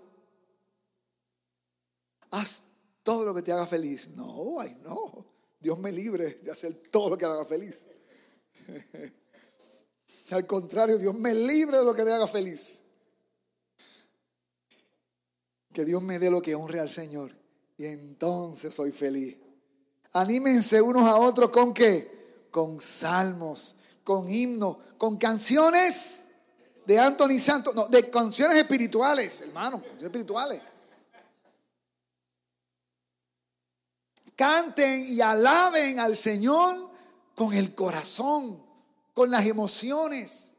Haz 2.31 2.63
todo 3.03 3.23
lo 3.25 3.33
que 3.33 3.41
te 3.41 3.51
haga 3.51 3.65
feliz. 3.65 4.09
No, 4.15 4.59
ay, 4.59 4.77
no. 4.83 5.25
Dios 5.59 5.79
me 5.79 5.91
libre 5.91 6.39
de 6.43 6.51
hacer 6.51 6.73
todo 6.91 7.09
lo 7.09 7.17
que 7.17 7.25
me 7.25 7.33
haga 7.33 7.45
feliz. 7.45 7.85
Al 10.31 10.45
contrario, 10.45 10.97
Dios 10.97 11.15
me 11.15 11.33
libre 11.33 11.77
de 11.77 11.85
lo 11.85 11.95
que 11.95 12.03
me 12.03 12.13
haga 12.13 12.27
feliz. 12.27 12.83
Que 15.73 15.85
Dios 15.85 16.01
me 16.03 16.19
dé 16.19 16.29
lo 16.29 16.41
que 16.41 16.55
honre 16.55 16.79
al 16.79 16.89
Señor. 16.89 17.31
Y 17.77 17.85
entonces 17.85 18.73
soy 18.73 18.91
feliz. 18.91 19.37
Anímense 20.13 20.81
unos 20.81 21.03
a 21.03 21.17
otros 21.17 21.51
con 21.51 21.73
qué? 21.73 22.47
Con 22.51 22.81
salmos, 22.81 23.77
con 24.03 24.29
himnos, 24.29 24.77
con 24.97 25.17
canciones 25.17 26.29
de 26.85 26.97
Anthony 26.97 27.37
Santos, 27.37 27.75
no, 27.75 27.87
de 27.87 28.09
canciones 28.09 28.57
espirituales, 28.57 29.41
hermano, 29.41 29.77
canciones 29.79 30.03
espirituales. 30.03 30.61
Canten 34.37 35.03
y 35.07 35.19
alaben 35.19 35.99
al 35.99 36.15
Señor 36.15 36.91
con 37.33 37.55
el 37.55 37.73
corazón, 37.73 38.63
con 39.15 39.31
las 39.31 39.47
emociones. 39.47 40.51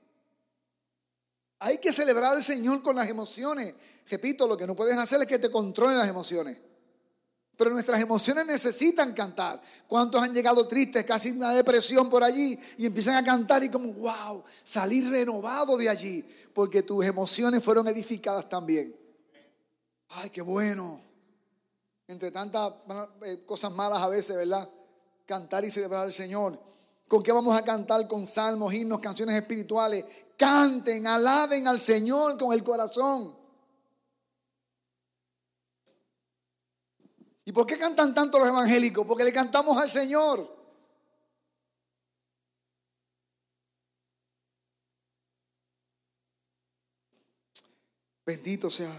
Hay 1.60 1.78
que 1.78 1.92
celebrar 1.92 2.32
al 2.32 2.42
Señor 2.42 2.82
con 2.82 2.96
las 2.96 3.08
emociones. 3.08 3.72
Repito, 4.10 4.48
lo 4.48 4.56
que 4.56 4.66
no 4.66 4.74
puedes 4.74 4.96
hacer 4.96 5.20
es 5.20 5.28
que 5.28 5.38
te 5.38 5.48
controlen 5.48 5.96
las 5.96 6.08
emociones. 6.08 6.58
Pero 7.56 7.70
nuestras 7.70 8.00
emociones 8.00 8.46
necesitan 8.46 9.12
cantar. 9.12 9.62
¿Cuántos 9.86 10.20
han 10.22 10.34
llegado 10.34 10.66
tristes, 10.66 11.04
casi 11.04 11.30
una 11.30 11.52
depresión 11.52 12.10
por 12.10 12.24
allí, 12.24 12.58
y 12.78 12.86
empiezan 12.86 13.14
a 13.14 13.24
cantar 13.24 13.62
y 13.62 13.68
como, 13.68 13.92
wow, 13.92 14.42
salir 14.64 15.08
renovado 15.08 15.76
de 15.76 15.88
allí, 15.88 16.24
porque 16.52 16.82
tus 16.82 17.04
emociones 17.04 17.62
fueron 17.62 17.86
edificadas 17.86 18.48
también. 18.48 18.96
Ay, 20.08 20.30
qué 20.30 20.42
bueno. 20.42 21.07
Entre 22.08 22.30
tantas 22.30 22.72
eh, 23.26 23.44
cosas 23.44 23.70
malas 23.72 24.00
a 24.00 24.08
veces, 24.08 24.34
¿verdad? 24.34 24.66
Cantar 25.26 25.64
y 25.66 25.70
celebrar 25.70 26.04
al 26.04 26.12
Señor. 26.12 26.58
¿Con 27.06 27.22
qué 27.22 27.32
vamos 27.32 27.54
a 27.54 27.62
cantar? 27.62 28.08
Con 28.08 28.26
salmos, 28.26 28.72
himnos, 28.72 28.98
canciones 29.00 29.34
espirituales. 29.34 30.04
Canten, 30.38 31.06
alaben 31.06 31.68
al 31.68 31.78
Señor 31.78 32.38
con 32.38 32.54
el 32.54 32.64
corazón. 32.64 33.36
¿Y 37.44 37.52
por 37.52 37.66
qué 37.66 37.76
cantan 37.78 38.14
tanto 38.14 38.38
los 38.38 38.48
evangélicos? 38.48 39.06
Porque 39.06 39.24
le 39.24 39.32
cantamos 39.32 39.76
al 39.76 39.88
Señor. 39.88 40.56
Bendito 48.24 48.70
sea 48.70 48.94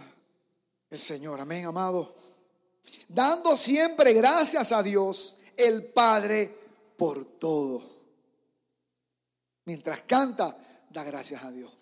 el 0.92 1.00
Señor. 1.00 1.40
Amén, 1.40 1.66
amado. 1.66 2.19
Dando 3.08 3.58
siempre 3.58 4.14
gracias 4.14 4.72
a 4.72 4.84
Dios, 4.84 5.38
el 5.58 5.92
Padre, 5.92 6.56
por 6.98 7.26
todo. 7.40 7.84
Mientras 9.66 10.02
canta, 10.02 10.58
da 10.90 11.04
gracias 11.04 11.44
a 11.44 11.52
Dios. 11.52 11.76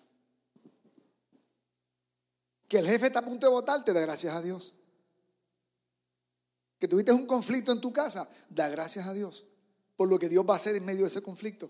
Que 2.68 2.78
el 2.78 2.86
jefe 2.86 3.06
está 3.06 3.20
a 3.20 3.24
punto 3.24 3.46
de 3.46 3.52
votarte, 3.52 3.92
da 3.92 4.00
gracias 4.00 4.34
a 4.34 4.42
Dios 4.42 4.74
que 6.78 6.88
tuviste 6.88 7.12
un 7.12 7.26
conflicto 7.26 7.72
en 7.72 7.80
tu 7.80 7.92
casa, 7.92 8.28
da 8.50 8.68
gracias 8.68 9.06
a 9.06 9.12
Dios 9.12 9.44
por 9.96 10.08
lo 10.08 10.18
que 10.18 10.28
Dios 10.28 10.46
va 10.48 10.54
a 10.54 10.56
hacer 10.58 10.76
en 10.76 10.84
medio 10.84 11.02
de 11.02 11.08
ese 11.08 11.22
conflicto. 11.22 11.68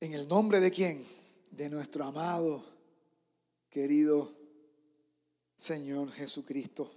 En 0.00 0.12
el 0.12 0.28
nombre 0.28 0.60
de 0.60 0.70
quién? 0.70 1.04
De 1.50 1.70
nuestro 1.70 2.04
amado, 2.04 2.62
querido 3.70 4.37
Señor 5.58 6.12
Jesucristo. 6.12 6.88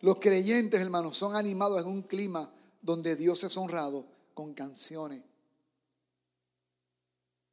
Los 0.00 0.16
creyentes, 0.18 0.80
hermanos, 0.80 1.16
son 1.16 1.36
animados 1.36 1.82
en 1.82 1.86
un 1.86 2.02
clima 2.02 2.50
donde 2.80 3.14
Dios 3.16 3.44
es 3.44 3.54
honrado 3.58 4.06
con 4.32 4.54
canciones. 4.54 5.22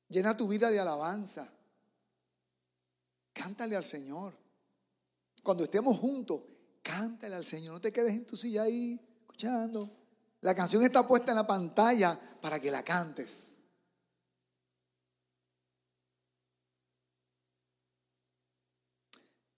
Llena 0.07 0.37
tu 0.37 0.47
vida 0.47 0.71
de 0.71 0.79
alabanza. 0.79 1.51
Cántale 3.33 3.75
al 3.75 3.83
Señor. 3.83 4.33
Cuando 5.43 5.65
estemos 5.65 5.97
juntos, 5.97 6.41
cántale 6.81 7.35
al 7.35 7.43
Señor. 7.43 7.73
No 7.73 7.81
te 7.81 7.91
quedes 7.91 8.13
en 8.13 8.25
tu 8.25 8.37
silla 8.37 8.63
ahí 8.63 8.97
escuchando. 9.21 9.89
La 10.39 10.55
canción 10.55 10.83
está 10.83 11.05
puesta 11.05 11.31
en 11.31 11.37
la 11.37 11.47
pantalla 11.47 12.17
para 12.41 12.61
que 12.61 12.71
la 12.71 12.83
cantes. 12.83 13.52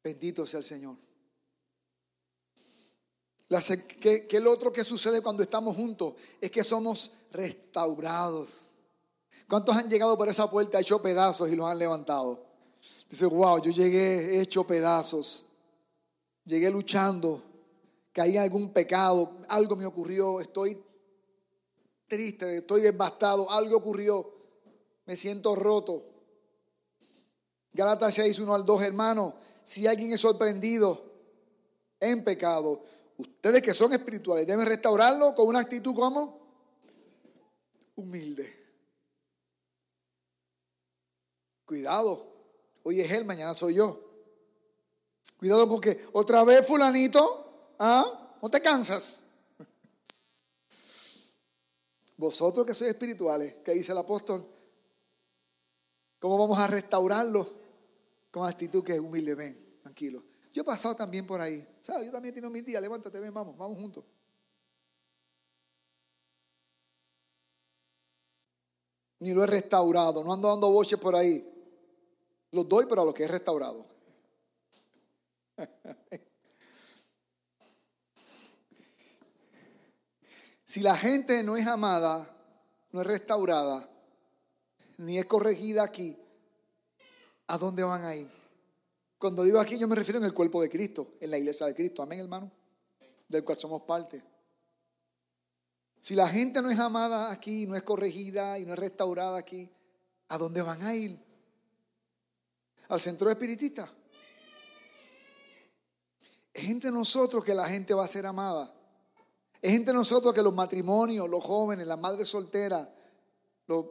Bendito 0.06 0.46
sea 0.46 0.60
el 0.60 0.64
Señor. 0.64 0.96
¿Qué, 4.00 4.28
es 4.30 4.42
lo 4.42 4.52
otro 4.52 4.72
que 4.72 4.86
sucede 4.86 5.22
cuando 5.22 5.42
estamos 5.42 5.76
juntos? 5.76 6.14
Es 6.40 6.52
que 6.52 6.64
somos 6.64 7.12
restaurados. 7.32 8.78
¿Cuántos 9.50 9.76
han 9.76 9.90
llegado 9.90 10.16
por 10.16 10.30
esa 10.30 10.48
puerta 10.48 10.80
hecho 10.80 11.02
pedazos 11.02 11.50
y 11.50 11.56
los 11.56 11.68
han 11.68 11.80
levantado? 11.80 12.46
Dice, 13.10 13.26
wow, 13.26 13.60
yo 13.60 13.72
llegué 13.72 14.40
hecho 14.40 14.66
pedazos 14.66 15.48
llegué 16.46 16.70
luchando, 16.70 17.42
caí 18.14 18.38
en 18.38 18.44
algún 18.44 18.72
pecado, 18.72 19.38
algo 19.50 19.76
me 19.76 19.86
ocurrió, 19.86 20.40
estoy 20.40 20.82
triste, 22.08 22.58
estoy 22.58 22.82
devastado, 22.82 23.50
algo 23.52 23.78
ocurrió, 23.78 24.32
me 25.06 25.18
siento 25.18 25.56
roto. 25.56 26.04
Gálatas 27.74 28.14
6, 28.14 28.40
1 28.40 28.56
al 28.56 28.66
2, 28.66 28.82
hermanos, 28.84 29.34
si 29.66 29.88
alguien 29.88 30.14
es 30.14 30.22
sorprendido 30.22 31.12
en 32.00 32.24
pecado, 32.24 32.84
ustedes 33.18 33.64
que 33.64 33.74
son 33.74 33.92
espirituales 33.94 34.46
deben 34.46 34.66
restaurarlo 34.66 35.34
con 35.34 35.48
una 35.48 35.60
actitud 35.60 35.96
como 35.96 36.40
humilde. 37.96 38.64
Cuidado, 41.66 42.32
hoy 42.84 43.02
es 43.02 43.12
él, 43.12 43.26
mañana 43.26 43.56
soy 43.56 43.74
yo. 43.74 44.00
Cuidado 45.40 45.68
porque 45.68 46.00
otra 46.14 46.44
vez 46.44 46.66
fulanito, 46.66 47.74
¿ah? 47.80 48.36
No 48.44 48.50
te 48.52 48.62
cansas. 48.62 49.24
Vosotros 52.18 52.68
que 52.68 52.76
sois 52.76 52.92
espirituales, 52.92 53.56
¿qué 53.66 53.72
dice 53.72 53.94
el 53.94 53.98
apóstol? 53.98 54.48
¿Cómo 56.20 56.38
vamos 56.38 56.60
a 56.60 56.68
restaurarlo? 56.68 57.65
Con 58.36 58.46
actitud 58.46 58.84
que 58.84 58.92
es 58.92 59.00
humilde, 59.00 59.34
ven, 59.34 59.80
tranquilo. 59.82 60.22
Yo 60.52 60.64
he 60.64 60.66
pasado 60.66 60.94
también 60.94 61.26
por 61.26 61.40
ahí. 61.40 61.66
¿Sabes? 61.80 62.08
Yo 62.08 62.12
también 62.12 62.36
tengo 62.36 62.50
mis 62.50 62.66
días. 62.66 62.82
Levántate, 62.82 63.18
ven, 63.18 63.34
vamos, 63.34 63.58
vamos 63.58 63.78
juntos. 63.78 64.04
Ni 69.20 69.32
lo 69.32 69.42
he 69.42 69.48
restaurado. 69.48 70.22
No 70.22 70.34
ando 70.34 70.50
dando 70.50 70.70
boches 70.70 71.00
por 71.00 71.16
ahí. 71.16 71.48
Los 72.52 72.68
doy, 72.68 72.86
pero 72.90 73.04
a 73.04 73.06
lo 73.06 73.14
que 73.14 73.24
he 73.24 73.28
restaurado. 73.30 73.88
Si 80.66 80.82
la 80.82 80.98
gente 80.98 81.42
no 81.44 81.56
es 81.56 81.68
amada, 81.68 82.28
no 82.92 83.00
es 83.00 83.08
restaurada, 83.08 83.88
ni 84.98 85.20
es 85.20 85.26
corregida 85.26 85.84
aquí, 85.84 86.18
¿a 87.48 87.58
dónde 87.58 87.84
van 87.84 88.04
a 88.04 88.16
ir? 88.16 88.30
Cuando 89.18 89.44
digo 89.44 89.60
aquí, 89.60 89.78
yo 89.78 89.88
me 89.88 89.96
refiero 89.96 90.20
en 90.20 90.26
el 90.26 90.34
cuerpo 90.34 90.62
de 90.62 90.70
Cristo, 90.70 91.14
en 91.20 91.32
la 91.32 91.38
iglesia 91.38 91.66
de 91.66 91.74
Cristo. 91.74 92.04
Amén, 92.04 92.20
hermano. 92.20 92.52
Del 93.28 93.44
cual 93.44 93.58
somos 93.58 93.84
parte. 93.84 94.24
Si 96.00 96.14
la 96.14 96.30
gente 96.30 96.62
no 96.62 96.70
es 96.70 96.80
amada 96.80 97.32
aquí, 97.32 97.66
no 97.66 97.76
es 97.76 97.84
corregida 97.84 98.60
y 98.60 98.66
no 98.66 98.74
es 98.74 98.80
restaurada 98.80 99.38
aquí, 99.38 99.72
¿a 100.30 100.38
dónde 100.38 100.62
van 100.62 100.82
a 100.84 100.96
ir? 100.96 101.20
¿Al 102.90 103.02
centro 103.02 103.30
espiritista? 103.32 103.90
Es 106.54 106.70
entre 106.70 106.92
nosotros 106.92 107.44
que 107.44 107.56
la 107.56 107.68
gente 107.68 107.94
va 107.94 108.06
a 108.06 108.08
ser 108.08 108.26
amada. 108.28 108.72
Es 109.60 109.74
entre 109.74 109.94
nosotros 109.94 110.34
que 110.34 110.44
los 110.44 110.54
matrimonios, 110.54 111.28
los 111.28 111.44
jóvenes, 111.44 111.88
las 111.88 112.00
madres 112.00 112.28
solteras, 112.28 112.88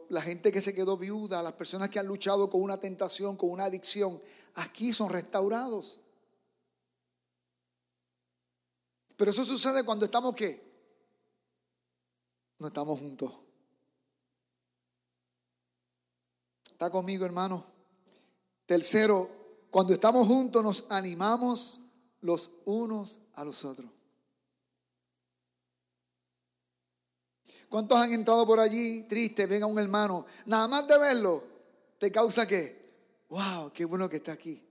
la 0.09 0.21
gente 0.21 0.51
que 0.51 0.61
se 0.61 0.73
quedó 0.73 0.97
viuda, 0.97 1.43
las 1.43 1.53
personas 1.53 1.89
que 1.89 1.99
han 1.99 2.07
luchado 2.07 2.49
con 2.49 2.61
una 2.61 2.79
tentación, 2.79 3.35
con 3.35 3.49
una 3.49 3.65
adicción, 3.65 4.21
aquí 4.55 4.93
son 4.93 5.09
restaurados. 5.09 5.99
Pero 9.17 9.31
eso 9.31 9.45
sucede 9.45 9.83
cuando 9.83 10.05
estamos 10.05 10.35
qué? 10.35 10.63
No 12.59 12.67
estamos 12.67 12.99
juntos. 12.99 13.31
¿Está 16.71 16.89
conmigo, 16.89 17.25
hermano? 17.25 17.65
Tercero, 18.65 19.29
cuando 19.69 19.93
estamos 19.93 20.27
juntos 20.27 20.63
nos 20.63 20.85
animamos 20.89 21.81
los 22.21 22.59
unos 22.65 23.21
a 23.33 23.45
los 23.45 23.63
otros. 23.65 23.94
¿Cuántos 27.69 27.97
han 27.97 28.13
entrado 28.13 28.45
por 28.45 28.59
allí 28.59 29.03
tristes? 29.03 29.47
Venga 29.47 29.65
un 29.65 29.79
hermano. 29.79 30.25
Nada 30.45 30.67
más 30.67 30.87
de 30.87 30.97
verlo, 30.97 31.43
¿te 31.99 32.11
causa 32.11 32.47
qué? 32.47 32.85
¡Wow! 33.29 33.71
¡Qué 33.73 33.85
bueno 33.85 34.07
que 34.09 34.17
está 34.17 34.33
aquí! 34.33 34.63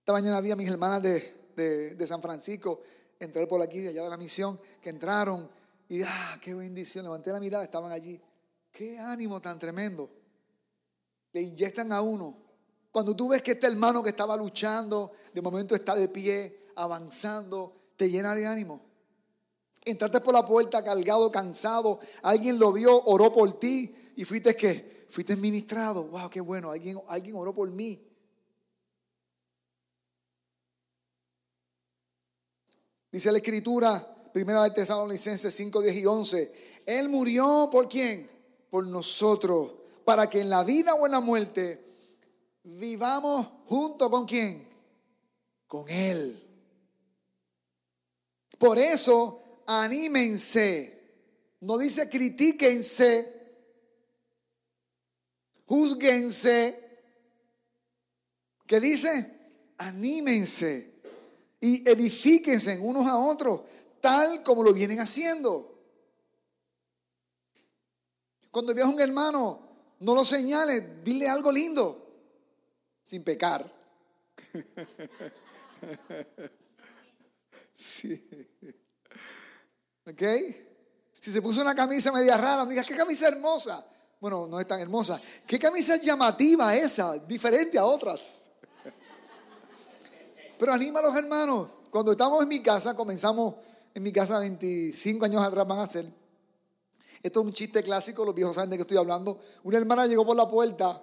Esta 0.00 0.12
mañana 0.12 0.38
había 0.38 0.56
mis 0.56 0.68
hermanas 0.68 1.02
de, 1.02 1.94
de, 1.94 2.06
San 2.06 2.22
Francisco 2.22 2.80
entrar 3.20 3.46
por 3.48 3.60
aquí, 3.60 3.80
de 3.80 3.90
allá 3.90 4.04
de 4.04 4.10
la 4.10 4.16
misión, 4.16 4.58
que 4.80 4.90
entraron 4.90 5.50
y, 5.88 6.02
ah, 6.02 6.38
qué 6.40 6.54
bendición, 6.54 7.04
levanté 7.04 7.32
la 7.32 7.40
mirada, 7.40 7.64
estaban 7.64 7.92
allí. 7.92 8.20
Qué 8.70 8.98
ánimo 8.98 9.40
tan 9.40 9.58
tremendo. 9.58 10.10
Le 11.32 11.42
inyectan 11.42 11.92
a 11.92 12.00
uno. 12.00 12.36
Cuando 12.90 13.14
tú 13.14 13.28
ves 13.28 13.42
que 13.42 13.52
este 13.52 13.66
hermano 13.66 14.02
que 14.02 14.10
estaba 14.10 14.36
luchando, 14.36 15.12
de 15.32 15.42
momento 15.42 15.74
está 15.74 15.94
de 15.94 16.08
pie, 16.08 16.66
avanzando, 16.76 17.92
te 17.96 18.10
llena 18.10 18.34
de 18.34 18.46
ánimo. 18.46 18.87
Entraste 19.84 20.20
por 20.20 20.34
la 20.34 20.44
puerta 20.44 20.82
cargado, 20.82 21.30
cansado, 21.32 21.98
alguien 22.22 22.58
lo 22.58 22.72
vio, 22.72 23.02
oró 23.04 23.32
por 23.32 23.58
ti 23.58 23.94
y 24.16 24.24
fuiste 24.24 24.54
que 24.54 25.06
fuiste 25.08 25.36
ministrado. 25.36 26.04
Wow, 26.04 26.28
qué 26.30 26.40
bueno, 26.40 26.70
alguien, 26.70 27.00
alguien 27.08 27.36
oró 27.36 27.54
por 27.54 27.70
mí. 27.70 28.04
Dice 33.10 33.32
la 33.32 33.38
escritura, 33.38 34.30
primera 34.32 34.62
de 34.64 34.70
Tesalonicenses 34.70 35.54
5, 35.54 35.80
10 35.80 35.96
y 35.96 36.06
11. 36.06 36.52
Él 36.86 37.08
murió 37.08 37.68
por 37.72 37.88
quién? 37.88 38.30
Por 38.70 38.86
nosotros, 38.86 39.74
para 40.04 40.28
que 40.28 40.40
en 40.40 40.50
la 40.50 40.62
vida 40.62 40.94
o 40.94 41.06
en 41.06 41.12
la 41.12 41.20
muerte 41.20 41.84
vivamos 42.64 43.46
junto 43.66 44.10
con 44.10 44.26
quién? 44.26 44.68
Con 45.66 45.88
Él. 45.88 46.44
Por 48.58 48.78
eso, 48.78 49.40
anímense. 49.68 50.96
No 51.60 51.78
dice 51.78 52.08
critíquense, 52.08 53.26
juzguense. 55.66 56.84
¿Qué 58.66 58.80
dice? 58.80 59.38
Anímense 59.78 60.94
y 61.60 61.88
edifíquense 61.88 62.78
unos 62.78 63.06
a 63.06 63.16
otros, 63.16 63.62
tal 64.00 64.42
como 64.42 64.62
lo 64.62 64.72
vienen 64.72 65.00
haciendo. 65.00 65.76
Cuando 68.50 68.74
veas 68.74 68.88
a 68.88 68.90
un 68.90 69.00
hermano, 69.00 69.96
no 70.00 70.14
lo 70.14 70.24
señales, 70.24 71.04
dile 71.04 71.28
algo 71.28 71.52
lindo, 71.52 72.06
sin 73.02 73.24
pecar. 73.24 73.70
sí. 77.76 78.48
¿Ok? 80.10 80.22
Si 81.20 81.32
se 81.32 81.42
puso 81.42 81.60
una 81.60 81.74
camisa 81.74 82.12
media 82.12 82.36
rara, 82.36 82.64
me 82.64 82.70
digas, 82.70 82.86
¿qué 82.86 82.96
camisa 82.96 83.28
hermosa? 83.28 83.84
Bueno, 84.20 84.46
no 84.46 84.58
es 84.58 84.66
tan 84.66 84.80
hermosa. 84.80 85.20
¿Qué 85.46 85.58
camisa 85.58 85.96
llamativa 85.96 86.74
esa? 86.74 87.18
Diferente 87.18 87.78
a 87.78 87.84
otras. 87.84 88.42
Pero 90.58 90.72
anima 90.72 91.00
a 91.00 91.02
los 91.02 91.16
hermanos. 91.16 91.68
Cuando 91.90 92.12
estamos 92.12 92.42
en 92.42 92.48
mi 92.48 92.60
casa, 92.60 92.94
comenzamos 92.94 93.54
en 93.94 94.02
mi 94.02 94.12
casa 94.12 94.38
25 94.38 95.24
años 95.24 95.42
atrás 95.42 95.66
van 95.66 95.78
a 95.78 95.86
ser. 95.86 96.06
Esto 97.22 97.40
es 97.40 97.46
un 97.46 97.52
chiste 97.52 97.82
clásico, 97.82 98.24
los 98.24 98.34
viejos 98.34 98.54
saben 98.54 98.70
de 98.70 98.76
qué 98.76 98.82
estoy 98.82 98.96
hablando. 98.96 99.40
Una 99.64 99.78
hermana 99.78 100.06
llegó 100.06 100.24
por 100.24 100.36
la 100.36 100.48
puerta 100.48 101.02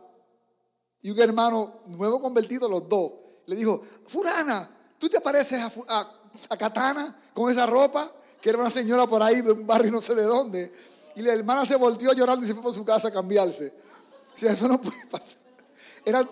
y 1.01 1.09
un 1.09 1.19
hermano, 1.19 1.81
nuevo 1.87 2.19
convertido 2.21 2.69
los 2.69 2.87
dos, 2.87 3.11
le 3.45 3.55
dijo, 3.55 3.81
Furana, 4.05 4.69
¿tú 4.97 5.09
te 5.09 5.19
pareces 5.21 5.61
a, 5.61 5.71
a, 6.49 6.57
Katana 6.57 7.15
con 7.33 7.51
esa 7.51 7.65
ropa? 7.65 8.09
Que 8.45 8.51
era 8.51 8.59
una 8.59 8.69
señora 8.69 9.07
por 9.07 9.23
ahí 9.23 9.41
de 9.41 9.53
un 9.53 9.65
barrio 9.65 9.91
no 9.91 9.99
sé 9.99 10.13
de 10.13 10.21
dónde. 10.21 10.71
Y 11.15 11.23
la 11.23 11.33
hermana 11.33 11.65
se 11.65 11.77
volteó 11.77 12.13
llorando 12.13 12.45
y 12.45 12.47
se 12.47 12.53
fue 12.53 12.61
por 12.61 12.75
su 12.75 12.85
casa 12.85 13.07
a 13.07 13.11
cambiarse. 13.11 13.73
O 14.31 14.37
sea, 14.37 14.51
eso 14.51 14.67
no 14.67 14.79
puede 14.83 15.03
pasar. 15.07 15.39
Eran, 16.05 16.29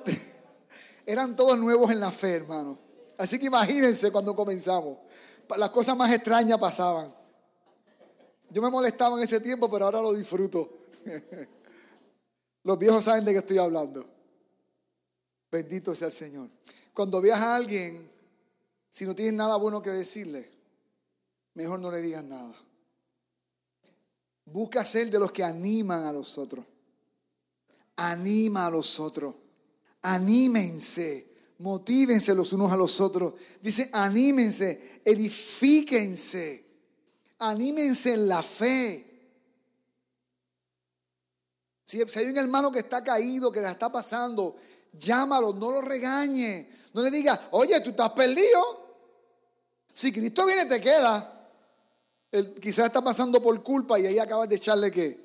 eran 1.08 1.36
todos 1.36 1.58
nuevos 1.58 1.89
en 1.89 2.00
la 2.00 2.12
fe, 2.12 2.34
hermano. 2.34 2.77
Así 3.17 3.39
que 3.39 3.48
imagínense 3.48 4.12
cuando 4.12 4.36
comenzamos. 4.36 5.00
Las 5.58 5.72
cosas 5.72 5.98
más 5.98 6.13
extrañas 6.13 6.60
pasaban. 6.60 7.12
Yo 8.51 8.62
me 8.62 8.70
molestaba 8.70 9.17
en 9.17 9.24
ese 9.24 9.39
tiempo, 9.39 9.67
pero 9.67 9.86
ahora 9.86 10.00
lo 10.00 10.13
disfruto. 10.13 10.69
Los 12.63 12.78
viejos 12.78 13.06
saben 13.06 13.26
de 13.26 13.32
qué 13.32 13.39
estoy 13.39 13.58
hablando. 13.58 14.06
Bendito 15.52 15.95
sea 15.95 16.10
el 16.10 16.13
Señor. 16.13 16.47
Cuando 16.93 17.19
veas 17.21 17.39
a 17.39 17.56
alguien, 17.56 18.08
si 18.88 19.04
no 19.08 19.15
tienes 19.15 19.34
nada 19.34 19.56
bueno 19.56 19.82
que 19.82 19.89
decirle, 19.89 20.54
mejor 21.54 21.80
no 21.80 21.92
le 21.92 22.02
digas 22.02 22.24
nada. 22.24 22.56
Busca 24.46 24.86
ser 24.86 25.10
de 25.10 25.20
los 25.20 25.32
que 25.32 25.44
animan 25.44 26.04
a 26.04 26.13
los 26.13 26.38
otros. 26.38 26.66
Anima 27.96 28.68
a 28.68 28.72
los 28.72 29.00
otros. 29.00 29.36
Anímense. 30.02 31.34
Motívense 31.60 32.36
los 32.36 32.52
unos 32.54 32.72
a 32.72 32.78
los 32.78 33.00
otros. 33.00 33.36
Dice, 33.62 33.89
anímense, 33.94 35.02
edifíquense, 35.06 36.66
anímense 37.39 38.13
en 38.13 38.28
la 38.28 38.44
fe. 38.44 39.10
Si, 41.86 42.02
hay 42.02 42.26
un 42.26 42.38
hermano 42.38 42.72
que 42.72 42.80
está 42.80 43.04
caído, 43.04 43.52
que 43.52 43.62
la 43.62 43.72
está 43.72 43.89
pasando, 43.89 44.56
llámalo, 44.94 45.54
no 45.54 45.72
lo 45.72 45.82
regañe. 45.82 46.70
No 46.94 47.02
le 47.02 47.12
diga, 47.12 47.50
oye, 47.52 47.80
tú 47.82 47.92
estás 47.92 48.10
perdido. 48.12 48.84
Si 49.94 50.12
Cristo 50.12 50.46
viene, 50.46 50.66
te 50.66 50.82
queda. 50.82 51.33
Él 52.34 52.56
quizás 52.56 52.88
está 52.88 53.00
pasando 53.00 53.39
por 53.43 53.62
culpa 53.62 54.00
y 54.00 54.08
ahí 54.08 54.17
acabas 54.17 54.50
de 54.50 54.56
echarle 54.56 54.91
qué. 54.91 55.24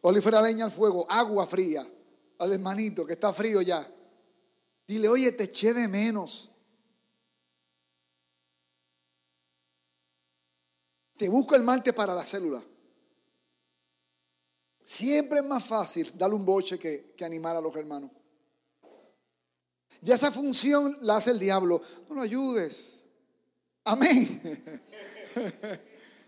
Olífera 0.00 0.42
leña 0.42 0.64
al 0.64 0.72
fuego, 0.72 1.06
agua 1.08 1.46
fría 1.46 1.88
al 2.38 2.52
hermanito 2.52 3.06
que 3.06 3.12
está 3.12 3.32
frío 3.32 3.62
ya. 3.62 3.88
Dile, 4.88 5.08
oye, 5.08 5.30
te 5.30 5.44
eché 5.44 5.72
de 5.72 5.86
menos. 5.86 6.50
Te 11.16 11.28
busco 11.28 11.54
el 11.54 11.62
martes 11.62 11.92
para 11.94 12.12
la 12.12 12.24
célula. 12.24 12.60
Siempre 14.82 15.38
es 15.38 15.44
más 15.44 15.64
fácil 15.64 16.10
darle 16.18 16.34
un 16.34 16.44
boche 16.44 16.76
que, 16.76 17.14
que 17.16 17.24
animar 17.24 17.54
a 17.54 17.60
los 17.60 17.76
hermanos. 17.76 18.10
Ya 20.00 20.16
esa 20.16 20.32
función 20.32 20.96
la 21.02 21.18
hace 21.18 21.30
el 21.30 21.38
diablo. 21.38 21.80
No 22.08 22.16
lo 22.16 22.22
ayudes. 22.22 22.97
Amén. 23.88 24.42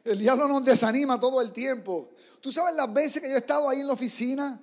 El 0.03 0.19
diablo 0.19 0.49
nos 0.49 0.65
desanima 0.65 1.21
todo 1.21 1.43
el 1.43 1.53
tiempo. 1.53 2.11
Tú 2.41 2.51
sabes 2.51 2.75
las 2.75 2.91
veces 2.91 3.21
que 3.21 3.29
yo 3.29 3.35
he 3.35 3.39
estado 3.39 3.69
ahí 3.69 3.81
en 3.81 3.87
la 3.87 3.93
oficina 3.93 4.59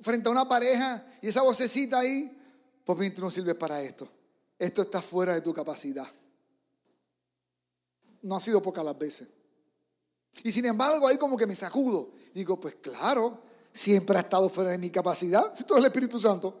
frente 0.00 0.28
a 0.28 0.32
una 0.32 0.48
pareja 0.48 1.06
y 1.22 1.28
esa 1.28 1.42
vocecita 1.42 2.00
ahí, 2.00 2.36
pues 2.84 3.14
tú 3.14 3.22
no 3.22 3.30
sirves 3.30 3.54
para 3.54 3.80
esto. 3.80 4.10
Esto 4.58 4.82
está 4.82 5.00
fuera 5.00 5.34
de 5.34 5.40
tu 5.40 5.54
capacidad. 5.54 6.08
No 8.22 8.36
ha 8.36 8.40
sido 8.40 8.60
pocas 8.60 8.84
las 8.84 8.98
veces. 8.98 9.28
Y 10.42 10.50
sin 10.50 10.66
embargo, 10.66 11.06
ahí 11.06 11.16
como 11.16 11.36
que 11.36 11.46
me 11.46 11.54
sacudo. 11.54 12.10
Digo, 12.34 12.58
pues 12.58 12.74
claro, 12.82 13.40
siempre 13.72 14.16
ha 14.16 14.22
estado 14.22 14.48
fuera 14.48 14.70
de 14.70 14.78
mi 14.78 14.90
capacidad. 14.90 15.54
Si 15.54 15.62
todo 15.62 15.78
es 15.78 15.84
el 15.84 15.90
Espíritu 15.92 16.18
Santo. 16.18 16.60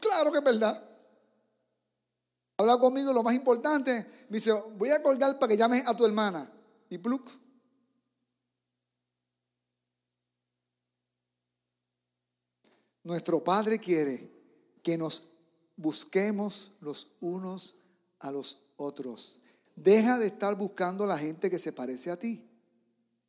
Claro 0.00 0.30
que 0.30 0.38
es 0.38 0.44
verdad. 0.44 0.91
Habla 2.62 2.78
conmigo, 2.78 3.12
lo 3.12 3.24
más 3.24 3.34
importante. 3.34 3.92
Me 4.28 4.36
dice, 4.36 4.52
voy 4.78 4.90
a 4.90 5.02
colgar 5.02 5.36
para 5.36 5.50
que 5.50 5.56
llames 5.56 5.82
a 5.84 5.96
tu 5.96 6.06
hermana. 6.06 6.48
Y 6.88 6.98
pluk, 6.98 7.28
Nuestro 13.02 13.42
Padre 13.42 13.80
quiere 13.80 14.30
que 14.80 14.96
nos 14.96 15.30
busquemos 15.76 16.70
los 16.80 17.08
unos 17.20 17.74
a 18.20 18.30
los 18.30 18.58
otros. 18.76 19.40
Deja 19.74 20.20
de 20.20 20.28
estar 20.28 20.54
buscando 20.54 21.02
a 21.02 21.08
la 21.08 21.18
gente 21.18 21.50
que 21.50 21.58
se 21.58 21.72
parece 21.72 22.12
a 22.12 22.16
ti 22.16 22.48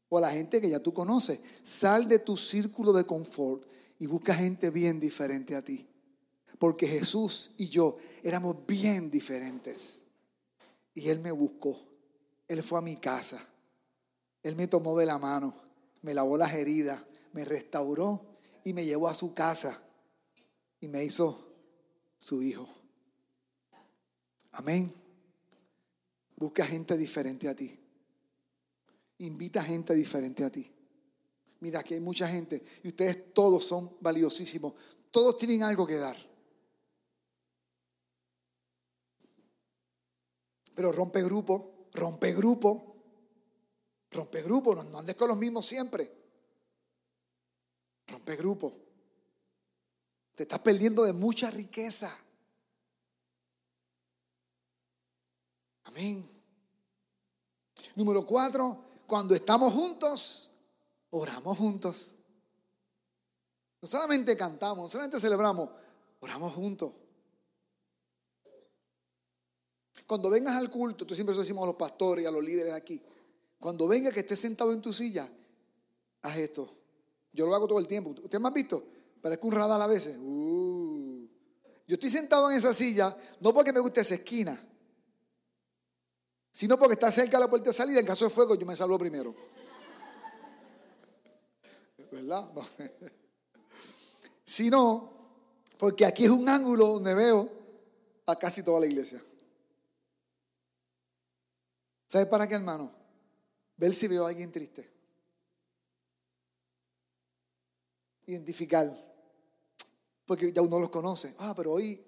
o 0.10 0.20
a 0.20 0.22
la 0.22 0.30
gente 0.30 0.62
que 0.62 0.70
ya 0.70 0.80
tú 0.80 0.94
conoces. 0.94 1.40
Sal 1.64 2.08
de 2.08 2.20
tu 2.20 2.38
círculo 2.38 2.94
de 2.94 3.04
confort 3.04 3.68
y 3.98 4.06
busca 4.06 4.36
gente 4.36 4.70
bien 4.70 5.00
diferente 5.00 5.56
a 5.56 5.64
ti. 5.64 5.88
Porque 6.64 6.88
Jesús 6.88 7.52
y 7.58 7.68
yo 7.68 7.98
éramos 8.24 8.66
bien 8.66 9.12
diferentes. 9.12 10.04
Y 10.94 11.10
Él 11.10 11.20
me 11.20 11.34
buscó. 11.34 11.78
Él 12.48 12.64
fue 12.64 12.80
a 12.80 12.82
mi 12.82 12.96
casa. 12.96 13.46
Él 14.44 14.56
me 14.56 14.68
tomó 14.68 14.98
de 14.98 15.06
la 15.06 15.18
mano, 15.18 15.54
me 16.04 16.14
lavó 16.14 16.38
las 16.38 16.54
heridas, 16.54 17.02
me 17.34 17.44
restauró 17.44 18.38
y 18.64 18.72
me 18.72 18.86
llevó 18.86 19.10
a 19.10 19.14
su 19.14 19.34
casa 19.34 19.78
y 20.80 20.88
me 20.88 21.04
hizo 21.04 21.54
su 22.18 22.42
hijo. 22.42 22.66
Amén. 24.54 24.90
Busca 26.38 26.66
gente 26.66 26.98
diferente 26.98 27.50
a 27.50 27.56
ti. 27.58 27.78
Invita 29.18 29.62
gente 29.62 29.94
diferente 29.96 30.46
a 30.46 30.50
ti. 30.50 30.66
Mira, 31.60 31.82
aquí 31.82 31.96
hay 31.96 32.00
mucha 32.00 32.30
gente 32.30 32.64
y 32.84 32.88
ustedes 32.88 33.34
todos 33.34 33.66
son 33.66 33.98
valiosísimos. 34.00 34.74
Todos 35.12 35.38
tienen 35.38 35.64
algo 35.64 35.86
que 35.86 35.98
dar. 35.98 36.33
Pero 40.76 40.92
rompe 40.92 41.22
grupo, 41.22 41.88
rompe 41.94 42.34
grupo, 42.34 42.96
rompe 44.12 44.42
grupo, 44.42 44.76
no 44.76 45.00
andes 45.00 45.16
con 45.16 45.28
los 45.28 45.38
mismos 45.38 45.66
siempre. 45.66 46.12
Rompe 48.08 48.36
grupo. 48.36 48.74
Te 50.36 50.44
estás 50.44 50.60
perdiendo 50.60 51.04
de 51.04 51.14
mucha 51.14 51.52
riqueza. 51.52 52.16
Amén. 55.84 56.28
Número 57.96 58.26
cuatro, 58.26 58.84
cuando 59.06 59.36
estamos 59.36 59.72
juntos, 59.74 60.52
oramos 61.12 61.58
juntos. 61.58 62.16
No 63.80 63.88
solamente 63.88 64.36
cantamos, 64.36 64.86
no 64.86 64.88
solamente 64.88 65.20
celebramos, 65.20 65.70
oramos 66.20 66.54
juntos. 66.54 66.94
Cuando 70.08 70.30
vengas 70.30 70.56
al 70.56 70.70
culto, 70.70 71.06
tú 71.06 71.16
siempre 71.16 71.36
decimos 71.36 71.64
a 71.64 71.68
los 71.68 71.76
pastores 71.76 72.24
y 72.24 72.28
a 72.28 72.32
los 72.32 72.44
líderes 72.44 72.74
aquí. 72.74 73.02
Cuando 73.60 73.88
venga 73.88 74.12
que 74.12 74.20
estés 74.22 74.40
sentado 74.40 74.74
en 74.74 74.82
tu 74.82 74.92
silla, 74.94 75.30
haz 76.22 76.38
esto. 76.38 76.70
Yo 77.32 77.46
lo 77.46 77.56
hago 77.56 77.68
todo 77.68 77.80
el 77.80 77.88
tiempo. 77.88 78.10
¿Usted 78.10 78.40
me 78.40 78.48
ha 78.48 78.52
visto? 78.52 78.84
Parezco 79.22 79.48
un 79.48 79.54
radar 79.54 79.82
a 79.82 79.88
veces. 79.88 80.18
Uh. 80.18 81.28
Yo 81.88 81.96
estoy 81.96 82.10
sentado 82.10 82.50
en 82.50 82.58
esa 82.58 82.74
silla, 82.74 83.16
no 83.42 83.54
porque 83.54 83.74
me 83.74 83.80
guste 83.80 84.02
esa 84.02 84.16
esquina, 84.16 84.62
sino 86.52 86.78
porque 86.78 86.94
está 86.94 87.12
cerca 87.12 87.38
de 87.38 87.44
la 87.44 87.50
puerta 87.50 87.70
de 87.70 87.74
salida. 87.74 88.00
En 88.00 88.06
caso 88.06 88.26
de 88.26 88.32
fuego, 88.32 88.56
yo 88.56 88.66
me 88.66 88.76
salvo 88.76 88.98
primero. 88.98 89.34
¿Verdad? 92.12 92.52
No. 92.54 92.66
Sino 94.46 95.12
porque 95.78 96.06
aquí 96.06 96.26
es 96.26 96.30
un 96.30 96.48
ángulo 96.48 96.88
donde 96.88 97.16
veo 97.16 97.50
a 98.26 98.36
casi 98.38 98.62
toda 98.62 98.80
la 98.80 98.86
iglesia. 98.86 99.22
¿Sabes 102.14 102.28
para 102.28 102.48
qué, 102.48 102.54
hermano? 102.54 102.92
Ver 103.76 103.92
si 103.92 104.08
veo 104.08 104.24
a 104.24 104.30
alguien 104.30 104.52
triste. 104.52 104.88
Identificar. 108.28 108.86
Porque 110.24 110.54
ya 110.54 110.62
uno 110.62 110.78
los 110.78 110.92
conoce. 110.92 111.34
Ah, 111.40 111.56
pero 111.58 111.72
hoy, 111.72 112.00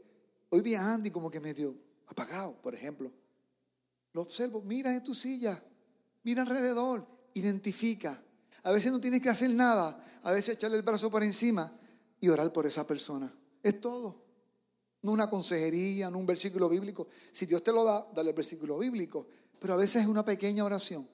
hoy 0.52 0.62
vi 0.62 0.76
a 0.76 0.94
Andy 0.94 1.10
como 1.10 1.32
que 1.32 1.40
medio 1.40 1.76
apagado, 2.06 2.62
por 2.62 2.76
ejemplo. 2.76 3.12
Lo 4.14 4.22
observo, 4.22 4.62
mira 4.62 4.96
en 4.96 5.04
tu 5.04 5.16
silla, 5.16 5.60
mira 6.22 6.44
alrededor, 6.44 7.08
identifica. 7.34 8.22
A 8.62 8.72
veces 8.72 8.92
no 8.92 9.02
tienes 9.02 9.22
que 9.22 9.30
hacer 9.30 9.50
nada, 9.50 10.20
a 10.22 10.32
veces 10.32 10.54
echarle 10.54 10.78
el 10.78 10.84
brazo 10.84 11.10
por 11.10 11.24
encima 11.24 11.76
y 12.20 12.30
orar 12.30 12.54
por 12.54 12.68
esa 12.68 12.86
persona. 12.86 13.36
Es 13.64 13.82
todo. 13.82 14.24
No 15.02 15.14
una 15.14 15.32
consejería, 15.32 16.12
no 16.12 16.20
un 16.20 16.28
versículo 16.28 16.70
bíblico. 16.70 17.08
Si 17.32 17.48
Dios 17.48 17.64
te 17.64 17.72
lo 17.72 17.84
da, 17.84 18.08
dale 18.14 18.30
el 18.30 18.36
versículo 18.36 18.78
bíblico. 18.78 19.26
Pero 19.66 19.74
a 19.74 19.78
veces 19.78 20.04
es 20.04 20.08
una 20.08 20.24
pequeña 20.24 20.64
oración 20.64 21.10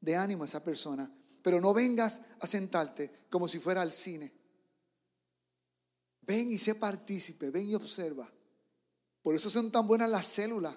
de 0.00 0.14
ánimo 0.14 0.44
a 0.44 0.46
esa 0.46 0.62
persona. 0.62 1.12
Pero 1.42 1.60
no 1.60 1.74
vengas 1.74 2.20
a 2.38 2.46
sentarte 2.46 3.26
como 3.28 3.48
si 3.48 3.58
fuera 3.58 3.82
al 3.82 3.90
cine. 3.90 4.32
Ven 6.20 6.52
y 6.52 6.58
sé 6.58 6.76
partícipe, 6.76 7.50
ven 7.50 7.68
y 7.68 7.74
observa. 7.74 8.32
Por 9.22 9.34
eso 9.34 9.50
son 9.50 9.72
tan 9.72 9.88
buenas 9.88 10.08
las 10.08 10.24
células. 10.24 10.76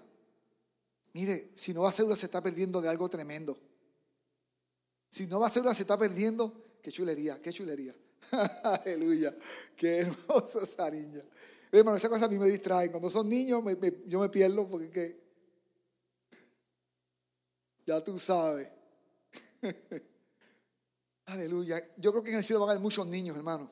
Mire, 1.14 1.52
si 1.54 1.72
no 1.72 1.84
va 1.84 1.90
a 1.90 1.92
célula 1.92 2.16
se 2.16 2.26
está 2.26 2.42
perdiendo 2.42 2.82
de 2.82 2.90
algo 2.90 3.08
tremendo. 3.10 3.60
Si 5.08 5.28
no 5.28 5.40
va 5.40 5.46
a 5.46 5.52
célula 5.52 5.76
se 5.76 5.84
está 5.84 5.96
perdiendo, 5.96 6.52
qué 6.82 6.92
chulería, 6.92 7.40
qué 7.44 7.54
chulería. 7.54 7.96
Aleluya, 8.64 9.38
qué 9.76 10.00
hermosa 10.00 10.64
esa 10.64 10.90
niña. 10.90 11.22
Hermano, 11.72 11.96
esas 11.96 12.10
cosas 12.10 12.26
a 12.26 12.32
mí 12.32 12.40
me 12.40 12.48
distraen. 12.48 12.90
Cuando 12.90 13.12
son 13.12 13.30
niños 13.30 13.62
yo 14.08 14.20
me 14.20 14.30
pierdo 14.30 14.68
porque 14.68 15.23
ya 17.86 18.04
tú 18.04 18.18
sabes. 18.18 18.70
Aleluya. 21.26 21.82
Yo 21.98 22.12
creo 22.12 22.24
que 22.24 22.32
en 22.32 22.38
el 22.38 22.44
cielo 22.44 22.62
van 22.62 22.70
a 22.70 22.72
haber 22.74 22.82
muchos 22.82 23.08
niños, 23.08 23.38
hermano. 23.38 23.72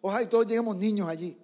Ojalá 0.00 0.22
y 0.22 0.26
todos 0.26 0.46
lleguemos 0.46 0.76
niños 0.76 1.08
allí. 1.08 1.40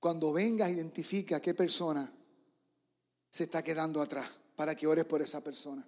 Cuando 0.00 0.32
vengas, 0.32 0.70
identifica 0.70 1.40
qué 1.40 1.54
persona 1.54 2.12
se 3.30 3.44
está 3.44 3.62
quedando 3.62 4.02
atrás 4.02 4.40
para 4.56 4.74
que 4.74 4.86
ores 4.86 5.04
por 5.04 5.22
esa 5.22 5.42
persona. 5.42 5.86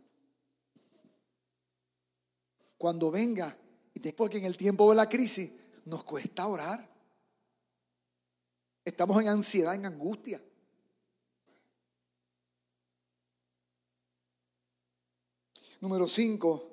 Cuando 2.79 3.11
venga, 3.11 3.57
porque 4.17 4.39
en 4.39 4.45
el 4.45 4.57
tiempo 4.57 4.89
de 4.91 4.97
la 4.97 5.09
crisis 5.09 5.53
nos 5.87 6.05
cuesta 6.05 6.47
orar. 6.47 6.89
Estamos 8.85 9.21
en 9.21 9.29
ansiedad, 9.29 9.75
en 9.75 9.87
angustia. 9.87 10.43
Número 15.85 16.09
cinco, 16.09 16.67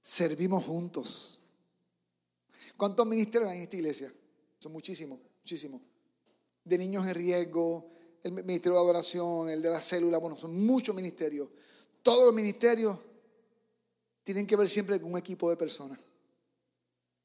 servimos 0.00 0.64
juntos. 0.64 1.40
¿Cuántos 2.76 3.06
ministerios 3.06 3.48
hay 3.48 3.58
en 3.58 3.62
esta 3.62 3.76
iglesia? 3.76 4.12
Son 4.58 4.72
muchísimos, 4.72 5.20
muchísimos. 5.40 5.80
De 6.64 6.76
niños 6.78 7.06
en 7.06 7.14
riesgo, 7.14 7.92
el 8.24 8.32
ministerio 8.32 8.72
de 8.72 8.80
adoración, 8.80 9.50
el 9.50 9.62
de 9.62 9.70
la 9.70 9.80
célula, 9.80 10.18
bueno, 10.18 10.36
son 10.36 10.66
muchos 10.66 10.96
ministerios. 10.96 11.48
Todos 12.02 12.26
los 12.26 12.34
ministerios 12.34 12.98
tienen 14.24 14.48
que 14.48 14.56
ver 14.56 14.68
siempre 14.68 15.00
con 15.00 15.12
un 15.12 15.18
equipo 15.18 15.48
de 15.48 15.56
personas. 15.56 16.00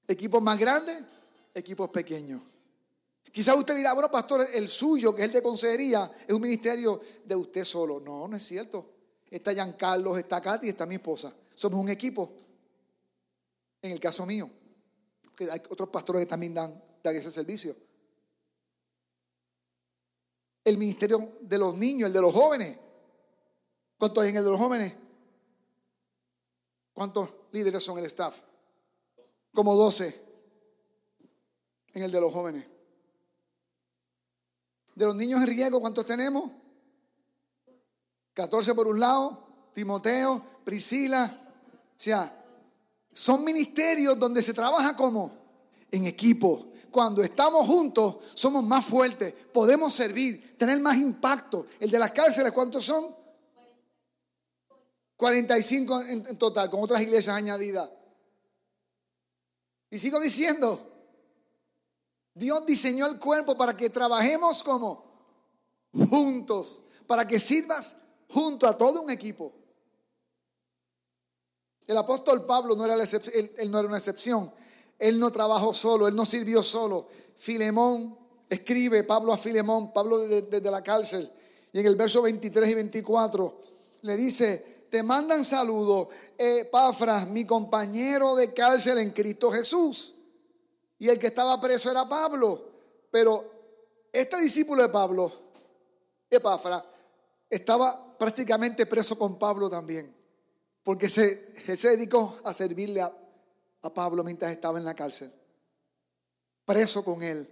Equipos 0.08 0.44
más 0.44 0.60
grandes, 0.60 0.96
equipos 1.56 1.90
pequeños. 1.90 2.40
Quizás 3.32 3.58
usted 3.58 3.76
dirá, 3.76 3.94
bueno, 3.94 4.12
pastor, 4.12 4.48
el 4.54 4.68
suyo, 4.68 5.16
que 5.16 5.24
es 5.24 5.30
el 5.30 5.34
de 5.34 5.42
consejería, 5.42 6.12
es 6.28 6.36
un 6.36 6.42
ministerio 6.44 7.02
de 7.26 7.36
usted 7.36 7.64
solo. 7.64 8.00
No, 8.00 8.28
no 8.28 8.38
es 8.38 8.44
cierto 8.44 8.93
está 9.36 9.52
Giancarlo, 9.52 10.18
está 10.18 10.42
Katy 10.42 10.70
está 10.70 10.86
mi 10.86 10.96
esposa. 10.96 11.34
Somos 11.56 11.80
un 11.80 11.90
equipo. 11.90 12.32
En 13.82 13.92
el 13.92 14.00
caso 14.00 14.26
mío, 14.26 14.50
que 15.36 15.50
hay 15.50 15.60
otros 15.70 15.90
pastores 15.90 16.22
que 16.22 16.30
también 16.30 16.54
dan, 16.54 16.82
ese 17.04 17.32
servicio. 17.32 17.76
El 20.64 20.78
ministerio 20.78 21.32
de 21.42 21.58
los 21.58 21.78
niños, 21.78 22.08
el 22.08 22.14
de 22.14 22.22
los 22.22 22.34
jóvenes. 22.34 22.78
¿Cuántos 23.98 24.24
hay 24.24 24.30
en 24.30 24.38
el 24.38 24.44
de 24.46 24.52
los 24.52 24.60
jóvenes? 24.60 24.94
¿Cuántos 26.94 27.30
líderes 27.52 27.84
son 27.84 27.98
el 27.98 28.06
staff? 28.06 28.42
Como 29.52 29.76
12 29.76 30.24
en 31.94 32.04
el 32.04 32.12
de 32.12 32.22
los 32.22 32.32
jóvenes. 32.32 32.66
De 34.96 35.06
los 35.06 35.16
niños 35.16 35.42
en 35.42 35.48
riesgo, 35.48 35.82
¿cuántos 35.82 36.06
tenemos? 36.06 36.63
14 38.34 38.74
por 38.74 38.88
un 38.88 39.00
lado, 39.00 39.70
Timoteo, 39.74 40.44
Priscila. 40.64 41.40
O 41.90 42.00
sea, 42.00 42.44
son 43.12 43.44
ministerios 43.44 44.20
donde 44.20 44.42
se 44.42 44.54
trabaja 44.54 44.96
como 44.96 45.32
en 45.92 46.06
equipo. 46.06 46.68
Cuando 46.90 47.24
estamos 47.24 47.66
juntos, 47.66 48.18
somos 48.36 48.64
más 48.64 48.86
fuertes, 48.86 49.34
podemos 49.52 49.94
servir, 49.94 50.58
tener 50.58 50.80
más 50.80 50.98
impacto. 50.98 51.66
El 51.80 51.90
de 51.90 52.00
las 52.00 52.12
cárceles, 52.12 52.52
¿cuántos 52.52 52.86
son? 52.86 53.16
45 55.18 56.02
en, 56.02 56.28
en 56.28 56.38
total, 56.38 56.70
con 56.70 56.84
otras 56.84 57.02
iglesias 57.02 57.36
añadidas. 57.36 57.90
Y 59.90 60.00
sigo 60.00 60.20
diciendo, 60.20 60.92
Dios 62.34 62.66
diseñó 62.66 63.06
el 63.08 63.20
cuerpo 63.20 63.56
para 63.56 63.78
que 63.78 63.90
trabajemos 63.90 64.64
como 64.64 65.06
juntos, 66.10 66.84
para 67.06 67.28
que 67.28 67.40
sirvas 67.40 67.98
junto 68.34 68.68
a 68.68 68.78
todo 68.78 69.02
un 69.02 69.12
equipo. 69.12 69.54
El 71.86 71.98
apóstol 71.98 72.46
Pablo 72.46 72.76
no 72.76 72.86
era, 72.86 72.96
no 72.96 73.80
era 73.80 73.88
una 73.88 73.98
excepción. 73.98 74.52
Él 74.98 75.20
no 75.20 75.32
trabajó 75.32 75.74
solo, 75.74 76.08
él 76.08 76.16
no 76.16 76.26
sirvió 76.26 76.64
solo. 76.64 77.08
Filemón 77.36 78.18
escribe, 78.50 79.04
Pablo 79.04 79.34
a 79.34 79.38
Filemón, 79.38 79.92
Pablo 79.92 80.20
desde, 80.20 80.72
la 80.72 80.82
cárcel, 80.82 81.30
y 81.72 81.80
en 81.80 81.86
el 81.86 81.96
verso 81.96 82.22
23 82.22 82.70
y 82.70 82.76
24 82.76 83.62
le 84.04 84.18
dice, 84.18 84.88
te 84.90 85.02
mandan 85.04 85.44
saludos, 85.44 86.08
Pafras, 86.72 87.28
mi 87.28 87.46
compañero 87.46 88.36
de 88.36 88.54
cárcel 88.54 89.00
en 89.00 89.12
Cristo 89.12 89.52
Jesús. 89.52 90.14
Y 91.00 91.10
el 91.10 91.20
que 91.20 91.28
estaba 91.28 91.60
preso 91.60 91.90
era 91.90 92.08
Pablo. 92.08 92.70
Pero 93.12 93.44
este 94.12 94.40
discípulo 94.40 94.84
de 94.84 94.90
Pablo, 94.90 95.32
Epafra, 96.30 96.86
estaba 97.56 98.18
prácticamente 98.18 98.86
preso 98.86 99.18
con 99.18 99.38
Pablo 99.38 99.70
también, 99.70 100.14
porque 100.84 101.10
se, 101.10 101.76
se 101.76 101.90
dedicó 101.90 102.38
a 102.44 102.54
servirle 102.54 103.02
a, 103.02 103.12
a 103.82 103.94
Pablo 103.94 104.24
mientras 104.24 104.52
estaba 104.52 104.80
en 104.80 104.86
la 104.86 104.94
cárcel, 104.94 105.32
preso 106.66 107.04
con 107.04 107.24
él. 107.24 107.50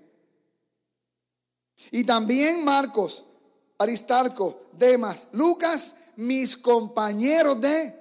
Y 1.92 2.04
también 2.04 2.64
Marcos, 2.64 3.26
Aristarco, 3.78 4.62
Demas, 4.74 5.30
Lucas, 5.34 5.96
mis 6.18 6.58
compañeros 6.58 7.60
de, 7.60 7.96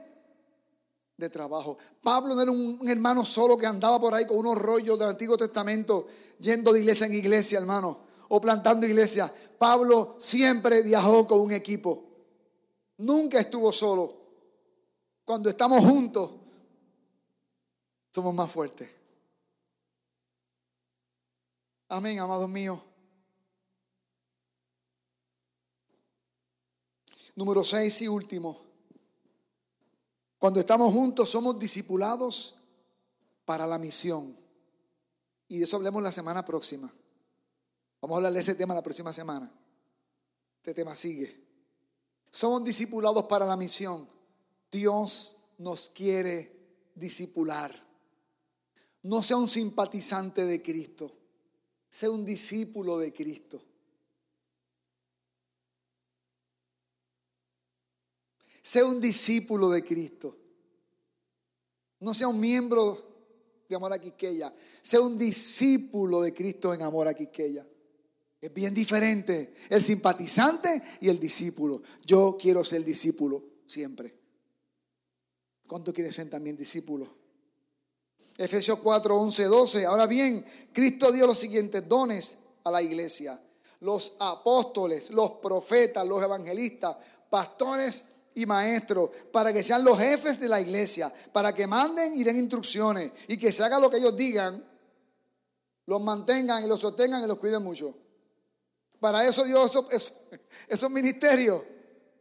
de 1.17 1.31
trabajo. 1.31 1.79
Pablo 2.03 2.35
no 2.35 2.43
era 2.43 2.51
un, 2.51 2.89
hermano 2.89 3.25
solo 3.25 3.57
que 3.57 3.67
andaba 3.67 4.01
por 4.01 4.15
ahí 4.15 4.27
con 4.27 4.39
unos 4.39 4.59
rollos 4.59 4.99
del 4.99 5.09
Antiguo 5.09 5.37
Testamento, 5.37 6.07
yendo 6.39 6.73
de 6.73 6.81
iglesia 6.81 7.07
en 7.07 7.15
iglesia, 7.15 7.59
hermano, 7.59 8.10
o 8.33 8.41
plantando 8.41 8.87
iglesia. 8.87 9.33
Pablo 9.59 10.17
siempre 10.19 10.83
viajó 10.83 11.27
con 11.27 11.41
un 11.41 11.53
equipo. 11.53 12.05
Nunca 12.99 13.41
estuvo 13.41 13.73
solo. 13.73 14.17
Cuando 15.25 15.51
estamos 15.51 15.85
juntos, 15.85 16.31
somos 18.13 18.35
más 18.35 18.51
fuertes. 18.51 18.89
Amén, 21.89 22.21
amados 22.21 22.49
míos. 22.49 22.81
Número 27.35 27.65
seis 27.65 28.01
y 28.03 28.09
último. 28.09 28.61
Cuando 30.39 30.61
estamos 30.61 30.93
juntos 30.93 31.31
somos 31.31 31.59
discipulados 31.59 32.57
para 33.45 33.67
la 33.67 33.79
misión. 33.79 34.37
Y 35.49 35.59
de 35.59 35.65
eso 35.65 35.77
hablemos 35.77 36.01
la 36.03 36.13
semana 36.13 36.45
próxima. 36.45 36.93
Vamos 38.01 38.15
a 38.15 38.17
hablar 38.19 38.33
de 38.33 38.41
ese 38.41 38.55
tema 38.55 38.75
la 38.75 38.83
próxima 38.83 39.13
semana. 39.13 39.53
Este 40.57 40.75
tema 40.75 40.95
sigue. 40.95 41.39
Somos 42.31 42.65
discipulados 42.65 43.25
para 43.25 43.45
la 43.45 43.57
misión. 43.57 44.09
Dios 44.71 45.37
nos 45.59 45.91
quiere 45.91 46.91
discipular. 46.95 47.75
No 49.03 49.23
sea 49.23 49.37
un 49.37 49.49
simpatizante 49.49 50.47
de 50.47 50.63
Cristo. 50.63 51.13
Sea 51.89 52.11
un 52.11 52.25
discípulo 52.25 52.99
de 52.99 53.13
Cristo. 53.13 53.63
Sea 58.63 58.85
un 58.85 59.01
discípulo 59.01 59.71
de 59.71 59.85
Cristo. 59.85 60.37
No 61.99 62.15
sea 62.15 62.29
un 62.29 62.41
miembro 62.41 62.99
de 63.69 63.77
amor 63.77 63.93
a 63.93 63.99
Quiqueya. 63.99 64.55
Sea 64.81 65.01
un 65.01 65.19
discípulo 65.19 66.23
de 66.23 66.33
Cristo 66.33 66.73
en 66.73 66.83
amor 66.83 67.09
a 67.09 67.15
Quiqueya. 67.15 67.67
Es 68.41 68.55
bien 68.55 68.73
diferente 68.73 69.55
el 69.69 69.83
simpatizante 69.83 70.83
y 71.01 71.11
el 71.11 71.21
discípulo. 71.21 71.83
Yo 72.07 72.39
quiero 72.41 72.65
ser 72.65 72.85
discípulo 72.85 73.45
siempre. 73.67 74.19
¿Cuánto 75.69 75.93
quieres 75.93 76.15
ser 76.15 76.31
también 76.31 76.57
discípulo? 76.57 77.07
Efesios 78.39 78.79
4, 78.79 79.15
11, 79.15 79.45
12. 79.45 79.87
Ahora 79.87 80.07
bien, 80.07 80.45
Cristo 80.73 81.13
dio 81.13 81.27
los 81.27 81.39
siguientes 81.39 81.87
dones 81.87 82.39
a 82.65 82.71
la 82.71 82.81
iglesia. 82.81 83.39
Los 83.81 84.15
apóstoles, 84.19 85.11
los 85.11 85.33
profetas, 85.33 86.07
los 86.07 86.23
evangelistas, 86.23 86.97
pastores 87.29 88.05
y 88.35 88.47
maestros, 88.47 89.11
para 89.33 89.53
que 89.53 89.63
sean 89.63 89.85
los 89.85 89.99
jefes 89.99 90.41
de 90.41 90.49
la 90.49 90.61
iglesia, 90.61 91.13
para 91.33 91.55
que 91.55 91.67
manden 91.67 92.19
y 92.19 92.25
den 92.25 92.39
instrucciones 92.39 93.13
y 93.29 93.37
que 93.37 93.53
se 93.53 93.63
haga 93.63 93.79
lo 93.79 93.91
que 93.91 93.99
ellos 93.99 94.17
digan, 94.17 94.65
los 95.87 96.03
mantengan 96.03 96.65
y 96.65 96.69
los 96.69 96.81
sostengan 96.81 97.23
y 97.23 97.27
los 97.27 97.39
cuiden 97.39 97.63
mucho. 97.63 97.95
Para 99.01 99.27
eso 99.27 99.45
Dios 99.45 99.73
esos, 100.69 100.91
ministerios. 100.91 101.63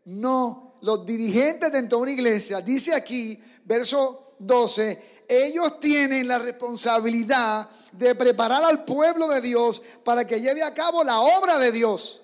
No, 0.06 0.76
los 0.82 1.06
dirigentes 1.06 1.72
dentro 1.72 1.98
de 2.00 2.04
una 2.04 2.12
iglesia, 2.12 2.62
dice 2.62 2.96
aquí, 2.96 3.38
verso 3.66 4.34
12, 4.40 5.26
ellos 5.28 5.80
tienen 5.80 6.28
la 6.28 6.40
responsabilidad 6.40 7.70
de 7.92 8.16
preparar 8.16 8.64
al 8.64 8.86
pueblo 8.86 9.28
de 9.28 9.42
Dios 9.42 9.82
para 10.04 10.26
que 10.26 10.42
lleve 10.42 10.64
a 10.64 10.74
cabo 10.74 11.04
la 11.04 11.20
obra 11.20 11.60
de 11.60 11.72
Dios. 11.72 12.24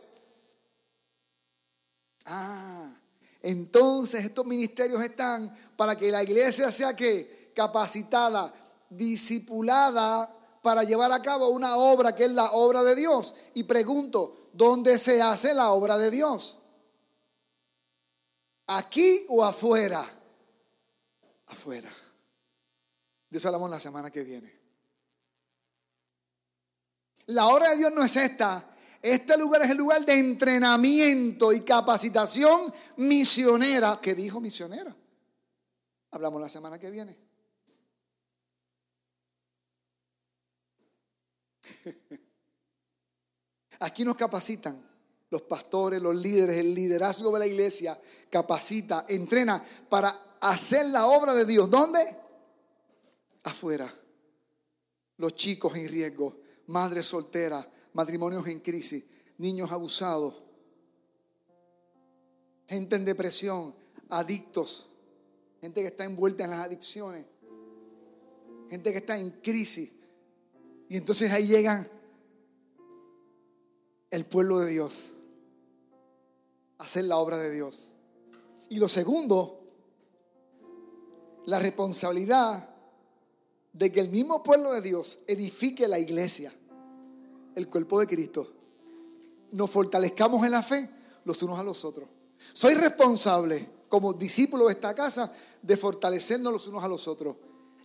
Ah, 2.26 2.92
entonces 3.42 4.26
estos 4.26 4.46
ministerios 4.46 5.04
están 5.04 5.54
para 5.76 5.96
que 5.96 6.12
la 6.12 6.24
iglesia 6.24 6.72
sea 6.72 6.96
que 6.96 7.52
capacitada, 7.56 8.52
discipulada 8.90 10.32
para 10.64 10.84
llevar 10.84 11.12
a 11.12 11.22
cabo 11.22 11.50
una 11.50 11.78
obra 11.78 12.16
que 12.16 12.26
es 12.26 12.32
la 12.32 12.50
obra 12.54 12.82
de 12.82 12.96
Dios. 12.96 13.36
Y 13.54 13.66
pregunto, 13.66 14.45
¿Dónde 14.56 14.98
se 14.98 15.22
hace 15.22 15.54
la 15.54 15.72
obra 15.72 15.98
de 15.98 16.10
Dios? 16.10 16.60
¿Aquí 18.68 19.26
o 19.28 19.44
afuera? 19.44 20.04
Afuera. 21.48 21.92
De 23.30 23.38
eso 23.38 23.50
hablamos 23.50 23.70
la 23.70 23.82
semana 23.82 24.10
que 24.10 24.24
viene. 24.24 24.54
La 27.28 27.48
obra 27.48 27.70
de 27.72 27.78
Dios 27.78 27.92
no 27.92 28.04
es 28.04 28.16
esta. 28.16 28.66
Este 29.02 29.38
lugar 29.38 29.62
es 29.64 29.72
el 29.72 29.78
lugar 29.78 30.06
de 30.06 30.18
entrenamiento 30.18 31.52
y 31.52 31.62
capacitación 31.62 32.74
misionera. 32.96 34.00
¿Qué 34.02 34.16
dijo 34.16 34.40
misionera? 34.40 34.96
Hablamos 36.12 36.40
la 36.40 36.48
semana 36.48 36.80
que 36.80 36.90
viene. 36.90 37.25
Aquí 43.86 44.04
nos 44.04 44.16
capacitan 44.16 44.84
los 45.30 45.44
pastores, 45.44 46.02
los 46.02 46.16
líderes, 46.16 46.58
el 46.58 46.74
liderazgo 46.74 47.32
de 47.32 47.38
la 47.38 47.46
iglesia 47.46 47.96
capacita, 48.32 49.06
entrena 49.08 49.64
para 49.88 50.38
hacer 50.42 50.88
la 50.88 51.06
obra 51.06 51.36
de 51.36 51.46
Dios. 51.46 51.70
¿Dónde? 51.70 52.00
Afuera. 53.44 53.88
Los 55.18 55.36
chicos 55.36 55.76
en 55.76 55.88
riesgo, 55.88 56.36
madres 56.66 57.06
solteras, 57.06 57.68
matrimonios 57.94 58.48
en 58.48 58.60
crisis, 58.60 59.04
niños 59.38 59.72
abusados, 59.72 60.42
gente 62.68 62.96
en 62.96 63.06
depresión, 63.06 63.76
adictos, 64.10 64.90
gente 65.62 65.82
que 65.82 65.88
está 65.90 66.06
envuelta 66.06 66.44
en 66.44 66.50
las 66.50 66.66
adicciones, 66.66 67.24
gente 68.68 68.92
que 68.92 68.98
está 68.98 69.16
en 69.16 69.30
crisis. 69.30 69.92
Y 70.90 70.98
entonces 70.98 71.32
ahí 71.32 71.46
llegan 71.46 71.88
el 74.16 74.26
pueblo 74.26 74.60
de 74.60 74.72
Dios. 74.72 75.12
Hacer 76.78 77.04
la 77.04 77.18
obra 77.18 77.38
de 77.38 77.52
Dios. 77.52 77.92
Y 78.70 78.78
lo 78.78 78.88
segundo, 78.88 79.60
la 81.46 81.60
responsabilidad 81.60 82.70
de 83.74 83.92
que 83.92 84.00
el 84.00 84.10
mismo 84.10 84.42
pueblo 84.42 84.72
de 84.72 84.82
Dios 84.82 85.20
edifique 85.28 85.88
la 85.90 86.00
iglesia, 86.00 86.54
el 87.56 87.68
cuerpo 87.68 88.00
de 88.00 88.08
Cristo. 88.08 88.48
Nos 89.52 89.70
fortalezcamos 89.70 90.46
en 90.46 90.52
la 90.52 90.64
fe 90.64 90.90
los 91.26 91.44
unos 91.44 91.60
a 91.60 91.64
los 91.64 91.84
otros. 91.84 92.08
Soy 92.54 92.74
responsable 92.74 93.70
como 93.90 94.14
discípulo 94.14 94.66
de 94.68 94.72
esta 94.72 94.94
casa 94.96 95.32
de 95.62 95.76
fortalecernos 95.76 96.54
los 96.54 96.68
unos 96.68 96.84
a 96.84 96.88
los 96.88 97.08
otros 97.10 97.36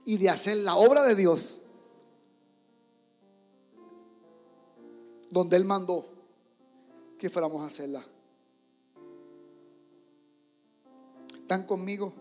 y 0.04 0.16
de 0.16 0.30
hacer 0.30 0.58
la 0.58 0.76
obra 0.76 1.02
de 1.02 1.16
Dios 1.16 1.62
donde 5.30 5.56
Él 5.56 5.64
mandó 5.64 6.09
que 7.20 7.28
fuéramos 7.28 7.60
a 7.60 7.66
hacerla. 7.66 8.02
¿Están 11.34 11.66
conmigo? 11.66 12.14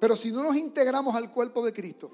Pero 0.00 0.16
si 0.16 0.32
no 0.32 0.42
nos 0.42 0.56
integramos 0.56 1.14
al 1.14 1.30
cuerpo 1.30 1.62
de 1.62 1.74
Cristo, 1.74 2.10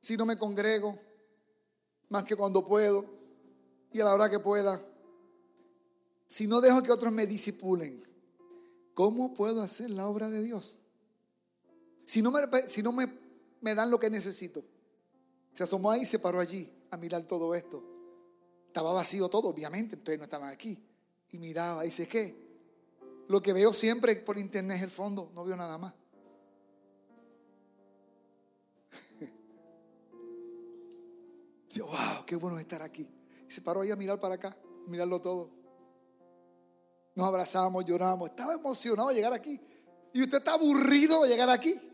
si 0.00 0.16
no 0.16 0.26
me 0.26 0.36
congrego 0.36 0.98
más 2.08 2.24
que 2.24 2.34
cuando 2.34 2.64
puedo 2.64 3.04
y 3.92 4.00
a 4.00 4.06
la 4.06 4.14
hora 4.14 4.28
que 4.28 4.40
pueda, 4.40 4.82
si 6.26 6.48
no 6.48 6.60
dejo 6.60 6.82
que 6.82 6.90
otros 6.90 7.12
me 7.12 7.28
disipulen, 7.28 8.02
¿cómo 8.92 9.34
puedo 9.34 9.62
hacer 9.62 9.90
la 9.90 10.08
obra 10.08 10.28
de 10.28 10.42
Dios? 10.42 10.80
Si 12.04 12.22
no 12.22 12.32
me, 12.32 12.40
si 12.66 12.82
no 12.82 12.90
me, 12.90 13.06
me 13.60 13.76
dan 13.76 13.88
lo 13.88 14.00
que 14.00 14.10
necesito. 14.10 14.64
Se 15.52 15.62
asomó 15.62 15.92
ahí 15.92 16.02
y 16.02 16.06
se 16.06 16.18
paró 16.18 16.40
allí 16.40 16.74
a 16.90 16.96
mirar 16.96 17.22
todo 17.26 17.54
esto. 17.54 17.82
Estaba 18.66 18.92
vacío 18.92 19.28
todo, 19.28 19.48
obviamente, 19.48 19.96
entonces 19.96 20.18
no 20.18 20.24
estaban 20.24 20.50
aquí. 20.50 20.82
Y 21.30 21.38
miraba, 21.38 21.84
y 21.84 21.88
dice, 21.88 22.06
¿qué? 22.08 22.48
Lo 23.28 23.42
que 23.42 23.52
veo 23.52 23.72
siempre 23.72 24.16
por 24.16 24.38
internet 24.38 24.78
es 24.78 24.84
el 24.84 24.90
fondo, 24.90 25.30
no 25.34 25.44
veo 25.44 25.56
nada 25.56 25.76
más. 25.78 25.92
Dice, 31.68 31.82
wow, 31.82 32.24
qué 32.26 32.36
bueno 32.36 32.58
estar 32.58 32.80
aquí. 32.82 33.06
Y 33.46 33.50
se 33.50 33.60
paró 33.60 33.82
ahí 33.82 33.90
a 33.90 33.96
mirar 33.96 34.18
para 34.18 34.36
acá, 34.36 34.56
mirarlo 34.86 35.20
todo. 35.20 35.50
Nos 37.14 37.26
abrazamos, 37.26 37.84
lloramos. 37.84 38.30
Estaba 38.30 38.54
emocionado 38.54 39.08
de 39.08 39.16
llegar 39.16 39.32
aquí. 39.32 39.60
Y 40.14 40.22
usted 40.22 40.38
está 40.38 40.54
aburrido 40.54 41.22
de 41.22 41.28
llegar 41.28 41.50
aquí. 41.50 41.74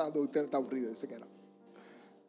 Ah, 0.00 0.12
no, 0.14 0.20
usted 0.20 0.44
está 0.44 0.58
aburrido, 0.58 0.90
dice 0.90 1.08
que 1.08 1.18
no. 1.18 1.26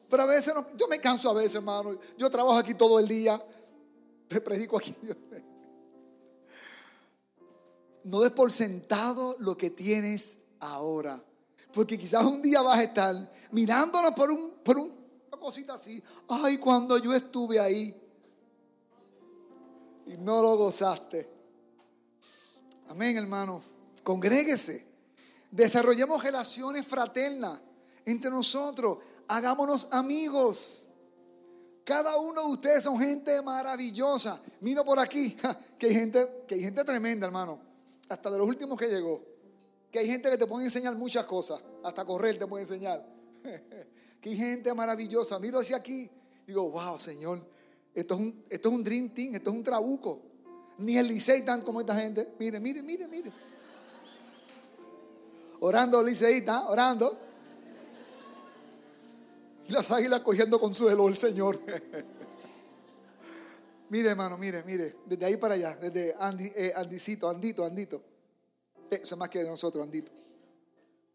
Pero 0.09 0.23
a 0.23 0.25
veces 0.25 0.53
yo 0.75 0.87
me 0.87 0.99
canso 0.99 1.29
a 1.29 1.33
veces, 1.33 1.55
hermano. 1.55 1.97
Yo 2.17 2.29
trabajo 2.29 2.57
aquí 2.57 2.73
todo 2.73 2.99
el 2.99 3.07
día. 3.07 3.41
Te 4.27 4.41
predico 4.41 4.77
aquí. 4.77 4.95
No 8.03 8.21
des 8.21 8.31
por 8.31 8.51
sentado 8.51 9.35
lo 9.39 9.55
que 9.55 9.69
tienes 9.69 10.39
ahora. 10.59 11.23
Porque 11.73 11.97
quizás 11.97 12.25
un 12.25 12.41
día 12.41 12.61
vas 12.61 12.79
a 12.79 12.83
estar 12.83 13.31
mirándonos 13.51 14.13
por, 14.13 14.31
un, 14.31 14.51
por 14.63 14.77
una 14.77 15.37
cosita 15.39 15.75
así. 15.75 16.01
Ay, 16.27 16.57
cuando 16.57 16.97
yo 16.97 17.13
estuve 17.13 17.59
ahí. 17.59 17.95
Y 20.07 20.17
no 20.17 20.41
lo 20.41 20.57
gozaste. 20.57 21.29
Amén, 22.87 23.15
hermano. 23.17 23.61
Congréguese. 24.03 24.87
Desarrollemos 25.51 26.23
relaciones 26.23 26.87
fraternas 26.87 27.59
entre 28.05 28.31
nosotros 28.31 28.97
hagámonos 29.29 29.87
amigos. 29.91 30.89
Cada 31.85 32.17
uno 32.17 32.41
de 32.41 32.47
ustedes 32.49 32.83
son 32.83 32.99
gente 32.99 33.41
maravillosa. 33.41 34.39
Miro 34.61 34.83
por 34.83 34.99
aquí, 34.99 35.37
que 35.79 35.87
hay 35.87 35.93
gente, 35.93 36.43
que 36.47 36.55
hay 36.55 36.61
gente 36.61 36.83
tremenda, 36.83 37.25
hermano. 37.25 37.59
Hasta 38.09 38.29
de 38.29 38.37
los 38.37 38.47
últimos 38.47 38.77
que 38.77 38.87
llegó. 38.87 39.23
Que 39.91 39.99
hay 39.99 40.07
gente 40.07 40.29
que 40.29 40.37
te 40.37 40.45
puede 40.45 40.65
enseñar 40.65 40.95
muchas 40.95 41.23
cosas. 41.25 41.61
Hasta 41.83 42.05
correr 42.05 42.37
te 42.37 42.45
puede 42.45 42.63
enseñar. 42.63 43.03
Qué 44.21 44.35
gente 44.35 44.73
maravillosa. 44.73 45.39
Miro 45.39 45.59
hacia 45.59 45.77
aquí. 45.77 46.09
Digo, 46.45 46.69
wow, 46.71 46.99
Señor, 46.99 47.43
esto 47.93 48.15
es 48.15 48.19
un, 48.19 48.43
esto 48.49 48.69
es 48.69 48.75
un 48.75 48.83
dream 48.83 49.09
team, 49.09 49.35
esto 49.35 49.51
es 49.51 49.55
un 49.55 49.63
trabuco. 49.63 50.21
Ni 50.79 50.97
el 50.97 51.07
Licey 51.07 51.43
tan 51.43 51.61
como 51.61 51.79
esta 51.79 51.95
gente. 51.95 52.35
Mire, 52.39 52.59
mire, 52.59 52.83
mire, 52.83 53.07
mire. 53.07 53.31
Orando 55.59 56.01
Liceíta, 56.01 56.67
orando. 56.69 57.28
Las 59.69 59.91
águilas 59.91 60.21
cogiendo 60.21 60.59
consuelo 60.59 61.07
el 61.07 61.15
Señor. 61.15 61.59
mire, 63.89 64.09
hermano, 64.09 64.37
mire, 64.37 64.63
mire. 64.63 64.95
Desde 65.05 65.25
ahí 65.25 65.37
para 65.37 65.53
allá, 65.53 65.75
desde 65.75 66.15
eh, 66.55 66.73
Andicito, 66.75 67.29
Andito, 67.29 67.63
Andito. 67.63 68.01
Eso 68.89 69.17
más 69.17 69.29
que 69.29 69.39
de 69.39 69.49
nosotros, 69.49 69.83
Andito. 69.83 70.11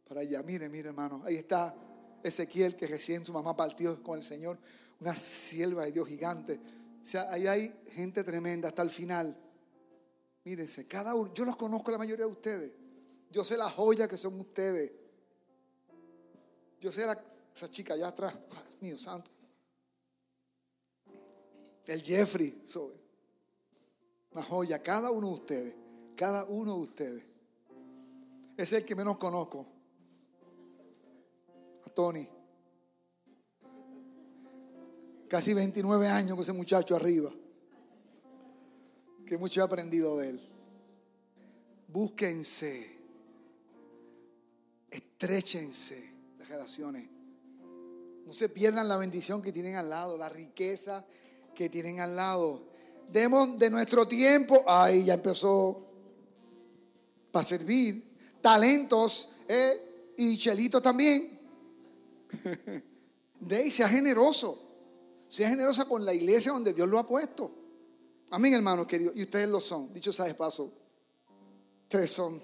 Para 0.08 0.20
allá, 0.20 0.42
mire, 0.42 0.68
mire, 0.68 0.90
hermano. 0.90 1.22
Ahí 1.24 1.36
está 1.36 1.74
Ezequiel, 2.22 2.76
que 2.76 2.86
recién 2.86 3.24
su 3.24 3.32
mamá 3.32 3.56
partió 3.56 4.00
con 4.02 4.18
el 4.18 4.22
Señor. 4.22 4.58
Una 5.00 5.16
sierva 5.16 5.84
de 5.84 5.92
Dios 5.92 6.06
gigante. 6.06 6.60
O 7.02 7.06
sea, 7.06 7.30
ahí 7.32 7.48
hay 7.48 7.74
gente 7.92 8.22
tremenda 8.22 8.68
hasta 8.68 8.82
el 8.82 8.90
final. 8.90 9.36
Mírense, 10.44 10.86
cada 10.86 11.14
uno, 11.14 11.32
yo 11.34 11.44
los 11.44 11.56
conozco 11.56 11.90
la 11.90 11.98
mayoría 11.98 12.26
de 12.26 12.30
ustedes. 12.30 12.72
Yo 13.32 13.44
sé 13.44 13.56
la 13.56 13.68
joya 13.68 14.06
que 14.06 14.16
son 14.16 14.38
ustedes. 14.38 14.92
Yo 16.80 16.92
sé 16.92 17.04
la, 17.04 17.18
esa 17.54 17.70
chica 17.70 17.94
allá 17.94 18.08
atrás. 18.08 18.34
Dios 18.34 18.82
mío 18.82 18.98
santo. 18.98 19.30
El 21.86 22.02
Jeffrey. 22.02 22.62
Una 24.32 24.42
joya. 24.42 24.82
Cada 24.82 25.10
uno 25.10 25.28
de 25.28 25.34
ustedes. 25.34 25.76
Cada 26.16 26.44
uno 26.46 26.74
de 26.74 26.80
ustedes. 26.80 27.24
Es 28.56 28.72
el 28.72 28.84
que 28.84 28.94
menos 28.94 29.16
conozco. 29.18 29.66
A 31.86 31.90
Tony. 31.90 32.26
Casi 35.28 35.54
29 35.54 36.08
años 36.08 36.32
con 36.32 36.42
ese 36.42 36.52
muchacho 36.52 36.96
arriba. 36.96 37.30
Que 39.26 39.38
mucho 39.38 39.60
he 39.60 39.64
aprendido 39.64 40.18
de 40.18 40.30
él. 40.30 40.40
Búsquense 41.88 42.94
estrechense 44.94 46.12
las 46.38 46.48
relaciones. 46.48 47.13
No 48.26 48.32
se 48.32 48.48
pierdan 48.48 48.88
la 48.88 48.96
bendición 48.96 49.42
que 49.42 49.52
tienen 49.52 49.76
al 49.76 49.90
lado, 49.90 50.16
la 50.16 50.28
riqueza 50.28 51.04
que 51.54 51.68
tienen 51.68 52.00
al 52.00 52.16
lado. 52.16 52.62
Demos 53.10 53.58
de 53.58 53.70
nuestro 53.70 54.08
tiempo, 54.08 54.62
ahí 54.66 55.04
ya 55.04 55.14
empezó 55.14 55.84
para 57.30 57.44
servir, 57.44 58.02
talentos 58.40 59.28
eh, 59.48 60.12
y 60.16 60.36
chelitos 60.38 60.82
también. 60.82 61.38
De 63.40 63.70
sea 63.70 63.88
generoso, 63.88 64.58
sea 65.28 65.50
generosa 65.50 65.84
con 65.84 66.04
la 66.04 66.14
iglesia 66.14 66.52
donde 66.52 66.72
Dios 66.72 66.88
lo 66.88 66.98
ha 66.98 67.06
puesto. 67.06 67.54
Amén, 68.30 68.54
hermanos 68.54 68.86
queridos, 68.86 69.14
y 69.16 69.22
ustedes 69.22 69.48
lo 69.48 69.60
son, 69.60 69.92
dicho 69.92 70.12
sea 70.12 70.24
de 70.24 70.34
paso, 70.34 70.72
ustedes 71.82 72.10
son. 72.10 72.40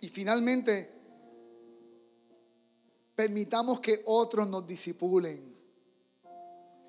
Y 0.00 0.08
finalmente, 0.08 0.97
permitamos 3.18 3.80
que 3.80 4.02
otros 4.04 4.48
nos 4.48 4.64
disipulen. 4.64 5.42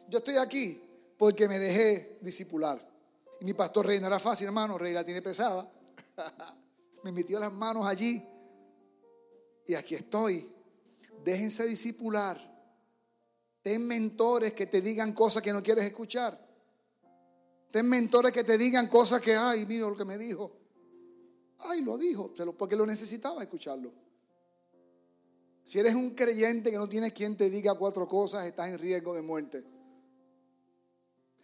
Yo 0.07 0.19
estoy 0.19 0.35
aquí 0.35 0.79
porque 1.17 1.47
me 1.47 1.57
dejé 1.57 2.19
disipular. 2.21 2.79
Y 3.41 3.45
mi 3.45 3.55
pastor 3.55 3.87
Rey 3.87 3.99
no 3.99 4.05
era 4.05 4.19
fácil, 4.19 4.45
hermano. 4.45 4.77
Rey 4.77 4.93
la 4.93 5.03
tiene 5.03 5.23
pesada. 5.23 5.67
me 7.03 7.11
metió 7.11 7.39
las 7.39 7.51
manos 7.51 7.87
allí. 7.87 8.23
Y 9.65 9.73
aquí 9.73 9.95
estoy. 9.95 10.47
Déjense 11.23 11.65
disipular. 11.65 12.37
Ten 13.63 13.87
mentores 13.87 14.53
que 14.53 14.67
te 14.67 14.81
digan 14.81 15.13
cosas 15.13 15.41
que 15.41 15.51
no 15.51 15.63
quieres 15.63 15.85
escuchar. 15.85 16.39
Ten 17.71 17.89
mentores 17.89 18.31
que 18.31 18.43
te 18.43 18.55
digan 18.55 18.87
cosas 18.87 19.19
que, 19.19 19.33
ay, 19.33 19.65
mira 19.65 19.89
lo 19.89 19.97
que 19.97 20.05
me 20.05 20.19
dijo. 20.19 20.51
Ay, 21.57 21.81
lo 21.81 21.97
dijo, 21.97 22.31
porque 22.55 22.75
lo 22.75 22.85
necesitaba 22.85 23.41
escucharlo. 23.41 24.08
Si 25.69 25.77
eres 25.77 25.93
un 25.93 26.15
creyente 26.15 26.71
que 26.71 26.77
no 26.77 26.89
tienes 26.89 27.13
quien 27.13 27.37
te 27.37 27.47
diga 27.47 27.75
cuatro 27.75 28.07
cosas, 28.07 28.43
estás 28.47 28.69
en 28.69 28.79
riesgo 28.79 29.13
de 29.13 29.21
muerte. 29.21 29.63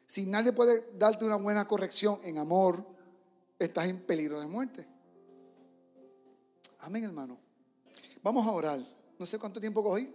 Si 0.07 0.25
nadie 0.25 0.51
puede 0.51 0.97
darte 0.97 1.25
una 1.25 1.35
buena 1.35 1.67
corrección 1.67 2.19
en 2.23 2.39
amor, 2.39 2.83
estás 3.59 3.85
en 3.85 4.03
peligro 4.03 4.39
de 4.39 4.47
muerte. 4.47 4.87
Amén, 6.79 7.03
hermano. 7.03 7.39
Vamos 8.23 8.47
a 8.47 8.51
orar. 8.51 8.79
No 9.19 9.27
sé 9.27 9.37
cuánto 9.37 9.61
tiempo 9.61 9.83
cogí. 9.83 10.11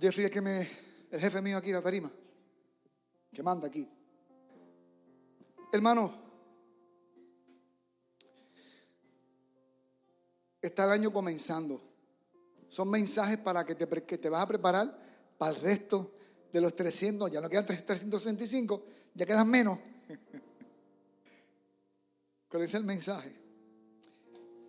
Jeffrey 0.00 0.24
es 0.24 0.30
que 0.32 0.40
me, 0.40 0.66
el 1.10 1.20
jefe 1.20 1.42
mío 1.42 1.58
aquí 1.58 1.72
la 1.72 1.82
tarima, 1.82 2.10
que 3.30 3.42
manda 3.42 3.66
aquí. 3.66 3.86
Hermano, 5.70 6.21
está 10.62 10.84
el 10.84 10.92
año 10.92 11.12
comenzando. 11.12 11.80
Son 12.68 12.88
mensajes 12.88 13.36
para 13.36 13.64
que 13.64 13.74
te, 13.74 13.86
que 14.04 14.16
te 14.16 14.28
vas 14.30 14.42
a 14.42 14.46
preparar 14.46 14.96
para 15.36 15.52
el 15.52 15.60
resto 15.60 16.12
de 16.52 16.60
los 16.60 16.74
300. 16.74 17.30
Ya 17.30 17.40
no 17.40 17.50
quedan 17.50 17.66
365, 17.66 18.82
ya 19.14 19.26
quedan 19.26 19.48
menos. 19.50 19.78
¿Cuál 22.48 22.62
es 22.62 22.74
el 22.74 22.84
mensaje? 22.84 23.34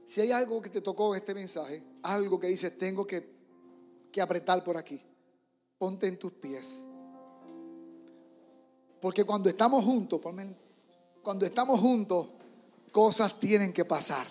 Si 0.06 0.20
hay 0.20 0.32
algo 0.32 0.62
que 0.62 0.70
te 0.70 0.82
tocó 0.82 1.16
este 1.16 1.34
mensaje, 1.34 1.82
algo 2.04 2.40
que 2.40 2.48
dices, 2.48 2.78
tengo 2.78 3.08
que, 3.08 3.26
que 4.12 4.22
apretar 4.22 4.64
por 4.64 4.76
aquí, 4.76 5.02
ponte 5.78 6.08
en 6.08 6.18
tus 6.18 6.34
pies. 6.34 6.88
Porque 9.00 9.24
cuando 9.24 9.50
estamos 9.50 9.84
juntos, 9.84 10.22
cuando 11.22 11.46
estamos 11.46 11.80
juntos, 11.80 12.28
cosas 12.92 13.40
tienen 13.40 13.74
que 13.74 13.86
pasar. 13.86 14.28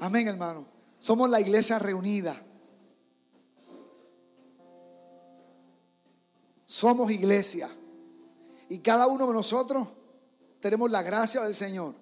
Amén, 0.00 0.26
hermano. 0.28 0.66
Somos 0.98 1.28
la 1.28 1.40
iglesia 1.40 1.78
reunida. 1.78 2.34
Somos 6.64 7.10
iglesia. 7.10 7.70
Y 8.68 8.78
cada 8.78 9.06
uno 9.06 9.26
de 9.26 9.34
nosotros 9.34 9.86
tenemos 10.60 10.90
la 10.90 11.02
gracia 11.02 11.42
del 11.42 11.54
Señor. 11.54 11.94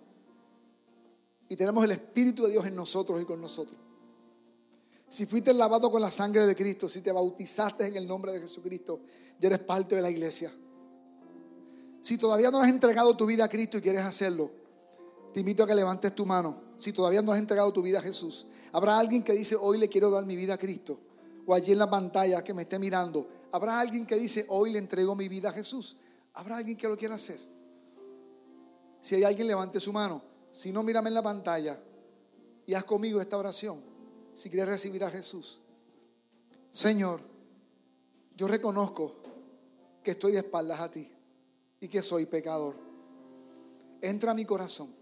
Y 1.48 1.56
tenemos 1.56 1.84
el 1.84 1.90
Espíritu 1.90 2.44
de 2.44 2.52
Dios 2.52 2.66
en 2.66 2.76
nosotros 2.76 3.20
y 3.20 3.24
con 3.24 3.40
nosotros. 3.40 3.78
Si 5.08 5.26
fuiste 5.26 5.52
lavado 5.52 5.90
con 5.90 6.02
la 6.02 6.10
sangre 6.10 6.46
de 6.46 6.54
Cristo, 6.54 6.88
si 6.88 7.00
te 7.00 7.10
bautizaste 7.10 7.86
en 7.86 7.96
el 7.96 8.06
nombre 8.06 8.30
de 8.32 8.40
Jesucristo, 8.40 9.00
ya 9.40 9.48
eres 9.48 9.60
parte 9.60 9.96
de 9.96 10.02
la 10.02 10.10
iglesia. 10.10 10.52
Si 12.00 12.18
todavía 12.18 12.50
no 12.50 12.60
has 12.60 12.68
entregado 12.68 13.16
tu 13.16 13.26
vida 13.26 13.44
a 13.44 13.48
Cristo 13.48 13.78
y 13.78 13.80
quieres 13.80 14.02
hacerlo, 14.02 14.50
te 15.32 15.40
invito 15.40 15.64
a 15.64 15.66
que 15.66 15.74
levantes 15.74 16.14
tu 16.14 16.26
mano 16.26 16.67
si 16.78 16.92
todavía 16.92 17.20
no 17.20 17.32
has 17.32 17.38
entregado 17.38 17.72
tu 17.72 17.82
vida 17.82 17.98
a 17.98 18.02
Jesús. 18.02 18.46
Habrá 18.72 18.98
alguien 18.98 19.22
que 19.22 19.32
dice, 19.32 19.56
hoy 19.60 19.78
le 19.78 19.88
quiero 19.88 20.10
dar 20.10 20.24
mi 20.24 20.36
vida 20.36 20.54
a 20.54 20.58
Cristo. 20.58 20.98
O 21.44 21.52
allí 21.52 21.72
en 21.72 21.78
la 21.78 21.90
pantalla 21.90 22.42
que 22.42 22.54
me 22.54 22.62
esté 22.62 22.78
mirando. 22.78 23.28
Habrá 23.52 23.80
alguien 23.80 24.06
que 24.06 24.14
dice, 24.14 24.46
hoy 24.48 24.70
le 24.70 24.78
entrego 24.78 25.14
mi 25.14 25.28
vida 25.28 25.50
a 25.50 25.52
Jesús. 25.52 25.96
Habrá 26.34 26.58
alguien 26.58 26.78
que 26.78 26.88
lo 26.88 26.96
quiera 26.96 27.16
hacer. 27.16 27.40
Si 29.00 29.16
hay 29.16 29.24
alguien, 29.24 29.48
levante 29.48 29.80
su 29.80 29.92
mano. 29.92 30.22
Si 30.52 30.70
no, 30.72 30.82
mírame 30.82 31.08
en 31.08 31.14
la 31.14 31.22
pantalla 31.22 31.78
y 32.66 32.74
haz 32.74 32.84
conmigo 32.84 33.20
esta 33.20 33.36
oración. 33.36 33.82
Si 34.34 34.48
quieres 34.48 34.68
recibir 34.68 35.02
a 35.02 35.10
Jesús. 35.10 35.58
Señor, 36.70 37.20
yo 38.36 38.46
reconozco 38.46 39.16
que 40.04 40.12
estoy 40.12 40.32
de 40.32 40.38
espaldas 40.38 40.78
a 40.80 40.90
ti 40.90 41.08
y 41.80 41.88
que 41.88 42.02
soy 42.02 42.26
pecador. 42.26 42.76
Entra 44.00 44.30
a 44.30 44.34
mi 44.34 44.44
corazón. 44.44 44.94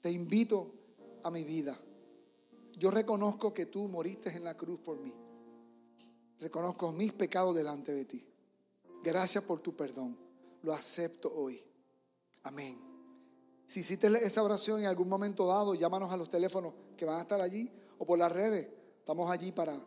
Te 0.00 0.10
invito 0.10 0.72
a 1.24 1.30
mi 1.30 1.42
vida. 1.42 1.76
Yo 2.76 2.90
reconozco 2.90 3.52
que 3.52 3.66
tú 3.66 3.88
moriste 3.88 4.30
en 4.30 4.44
la 4.44 4.56
cruz 4.56 4.78
por 4.80 5.00
mí. 5.00 5.12
Reconozco 6.38 6.92
mis 6.92 7.12
pecados 7.12 7.56
delante 7.56 7.92
de 7.92 8.04
ti. 8.04 8.26
Gracias 9.02 9.44
por 9.44 9.60
tu 9.60 9.74
perdón. 9.74 10.16
Lo 10.62 10.72
acepto 10.72 11.32
hoy. 11.34 11.60
Amén. 12.42 12.78
Si 13.66 13.80
hiciste 13.80 14.06
esta 14.24 14.42
oración 14.42 14.80
en 14.80 14.86
algún 14.86 15.08
momento 15.08 15.46
dado, 15.46 15.74
llámanos 15.74 16.12
a 16.12 16.16
los 16.16 16.28
teléfonos 16.28 16.74
que 16.96 17.04
van 17.04 17.18
a 17.18 17.22
estar 17.22 17.40
allí 17.40 17.70
o 17.98 18.06
por 18.06 18.18
las 18.18 18.30
redes. 18.30 18.68
Estamos 18.98 19.30
allí 19.30 19.52
para 19.52 19.80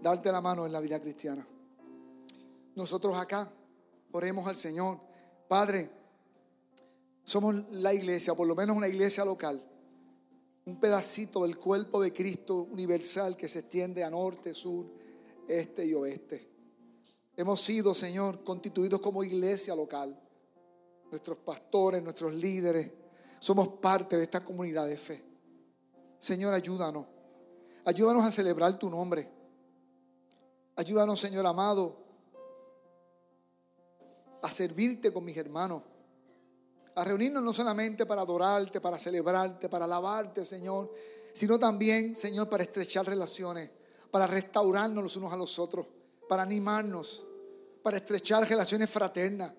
darte 0.00 0.32
la 0.32 0.40
mano 0.40 0.66
en 0.66 0.72
la 0.72 0.80
vida 0.80 0.98
cristiana. 0.98 1.46
Nosotros 2.74 3.16
acá 3.16 3.52
oremos 4.10 4.48
al 4.48 4.56
Señor. 4.56 4.98
Padre, 5.46 5.90
somos 7.22 7.54
la 7.70 7.94
iglesia, 7.94 8.34
por 8.34 8.48
lo 8.48 8.56
menos 8.56 8.76
una 8.76 8.88
iglesia 8.88 9.24
local 9.24 9.68
un 10.64 10.76
pedacito 10.78 11.42
del 11.42 11.58
cuerpo 11.58 12.00
de 12.00 12.12
Cristo 12.12 12.68
universal 12.70 13.36
que 13.36 13.48
se 13.48 13.60
extiende 13.60 14.04
a 14.04 14.10
norte, 14.10 14.54
sur, 14.54 14.86
este 15.48 15.84
y 15.84 15.94
oeste. 15.94 16.48
Hemos 17.36 17.60
sido, 17.60 17.94
Señor, 17.94 18.44
constituidos 18.44 19.00
como 19.00 19.24
iglesia 19.24 19.74
local. 19.74 20.18
Nuestros 21.10 21.38
pastores, 21.38 22.02
nuestros 22.02 22.32
líderes, 22.34 22.90
somos 23.38 23.68
parte 23.68 24.16
de 24.16 24.22
esta 24.22 24.44
comunidad 24.44 24.86
de 24.86 24.96
fe. 24.96 25.22
Señor, 26.18 26.54
ayúdanos. 26.54 27.06
Ayúdanos 27.84 28.24
a 28.24 28.30
celebrar 28.30 28.78
tu 28.78 28.88
nombre. 28.88 29.28
Ayúdanos, 30.76 31.18
Señor 31.18 31.44
amado, 31.46 31.98
a 34.42 34.50
servirte 34.50 35.12
con 35.12 35.24
mis 35.24 35.36
hermanos. 35.36 35.82
A 36.94 37.04
reunirnos 37.04 37.42
no 37.42 37.52
solamente 37.52 38.04
para 38.06 38.22
adorarte, 38.22 38.80
para 38.80 38.98
celebrarte, 38.98 39.68
para 39.68 39.86
alabarte, 39.86 40.44
Señor, 40.44 40.92
sino 41.32 41.58
también, 41.58 42.14
Señor, 42.14 42.48
para 42.48 42.62
estrechar 42.62 43.06
relaciones, 43.06 43.70
para 44.10 44.26
restaurarnos 44.26 45.02
los 45.02 45.16
unos 45.16 45.32
a 45.32 45.36
los 45.36 45.58
otros, 45.58 45.86
para 46.28 46.42
animarnos, 46.42 47.26
para 47.82 47.96
estrechar 47.96 48.46
relaciones 48.48 48.90
fraternas. 48.90 49.52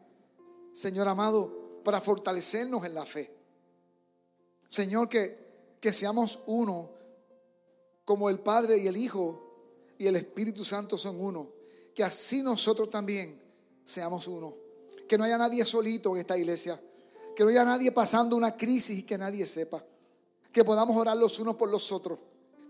Señor 0.71 1.07
amado, 1.07 1.81
para 1.83 2.01
fortalecernos 2.01 2.83
en 2.85 2.93
la 2.93 3.05
fe. 3.05 3.29
Señor, 4.67 5.09
que, 5.09 5.77
que 5.79 5.93
seamos 5.93 6.39
uno, 6.47 6.91
como 8.05 8.29
el 8.29 8.39
Padre 8.39 8.77
y 8.77 8.87
el 8.87 8.97
Hijo 8.97 9.95
y 9.97 10.07
el 10.07 10.15
Espíritu 10.15 10.63
Santo 10.63 10.97
son 10.97 11.19
uno. 11.19 11.49
Que 11.93 12.03
así 12.03 12.41
nosotros 12.41 12.89
también 12.89 13.39
seamos 13.83 14.27
uno. 14.27 14.55
Que 15.07 15.17
no 15.17 15.23
haya 15.23 15.37
nadie 15.37 15.63
solito 15.63 16.13
en 16.13 16.21
esta 16.21 16.37
iglesia. 16.37 16.79
Que 17.35 17.43
no 17.43 17.49
haya 17.49 17.65
nadie 17.65 17.91
pasando 17.91 18.35
una 18.35 18.55
crisis 18.55 18.99
y 18.99 19.03
que 19.03 19.17
nadie 19.17 19.45
sepa. 19.45 19.83
Que 20.51 20.63
podamos 20.63 20.95
orar 20.95 21.17
los 21.17 21.39
unos 21.39 21.55
por 21.55 21.69
los 21.69 21.91
otros. 21.91 22.19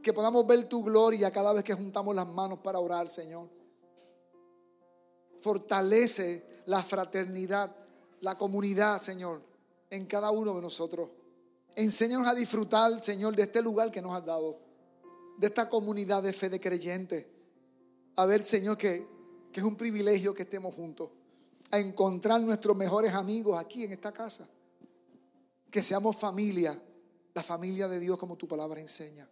Que 0.01 0.13
podamos 0.13 0.45
ver 0.47 0.67
tu 0.69 0.83
gloria 0.83 1.31
cada 1.31 1.53
vez 1.53 1.63
que 1.63 1.73
juntamos 1.73 2.15
las 2.15 2.27
manos 2.27 2.59
para 2.59 2.79
orar, 2.79 3.09
Señor. 3.09 3.49
Fortalece 5.39 6.61
la 6.65 6.81
fraternidad, 6.81 7.75
la 8.21 8.37
comunidad, 8.37 9.01
Señor, 9.01 9.41
en 9.89 10.05
cada 10.05 10.31
uno 10.31 10.55
de 10.55 10.61
nosotros. 10.61 11.09
Enséñanos 11.75 12.27
a 12.27 12.35
disfrutar, 12.35 13.03
Señor, 13.03 13.35
de 13.35 13.43
este 13.43 13.61
lugar 13.61 13.91
que 13.91 14.01
nos 14.01 14.15
has 14.15 14.25
dado, 14.25 14.59
de 15.37 15.47
esta 15.47 15.67
comunidad 15.67 16.21
de 16.23 16.31
fe 16.31 16.49
de 16.49 16.59
creyentes. 16.59 17.25
A 18.15 18.25
ver, 18.25 18.43
Señor, 18.43 18.77
que, 18.77 19.05
que 19.51 19.59
es 19.59 19.65
un 19.65 19.75
privilegio 19.75 20.33
que 20.33 20.43
estemos 20.43 20.75
juntos, 20.75 21.09
a 21.71 21.79
encontrar 21.79 22.39
nuestros 22.41 22.77
mejores 22.77 23.13
amigos 23.13 23.57
aquí 23.59 23.83
en 23.83 23.91
esta 23.91 24.11
casa. 24.11 24.47
Que 25.73 25.81
seamos 25.81 26.17
familia, 26.17 26.79
la 27.33 27.41
familia 27.41 27.87
de 27.87 27.99
Dios 27.99 28.19
como 28.19 28.37
tu 28.37 28.47
palabra 28.47 28.79
enseña. 28.79 29.27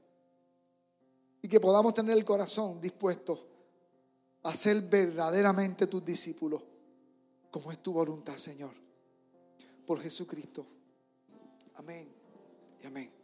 Y 1.40 1.48
que 1.48 1.60
podamos 1.60 1.94
tener 1.94 2.18
el 2.18 2.26
corazón 2.26 2.82
dispuesto 2.82 3.48
a 4.42 4.56
ser 4.56 4.82
verdaderamente 4.82 5.86
tus 5.86 6.04
discípulos, 6.04 6.64
como 7.52 7.72
es 7.72 7.84
tu 7.84 7.94
voluntad, 7.94 8.36
Señor. 8.38 8.74
Por 9.86 10.00
Jesucristo. 10.00 10.66
Amén 11.76 12.10
y 12.82 12.88
amén. 12.88 13.21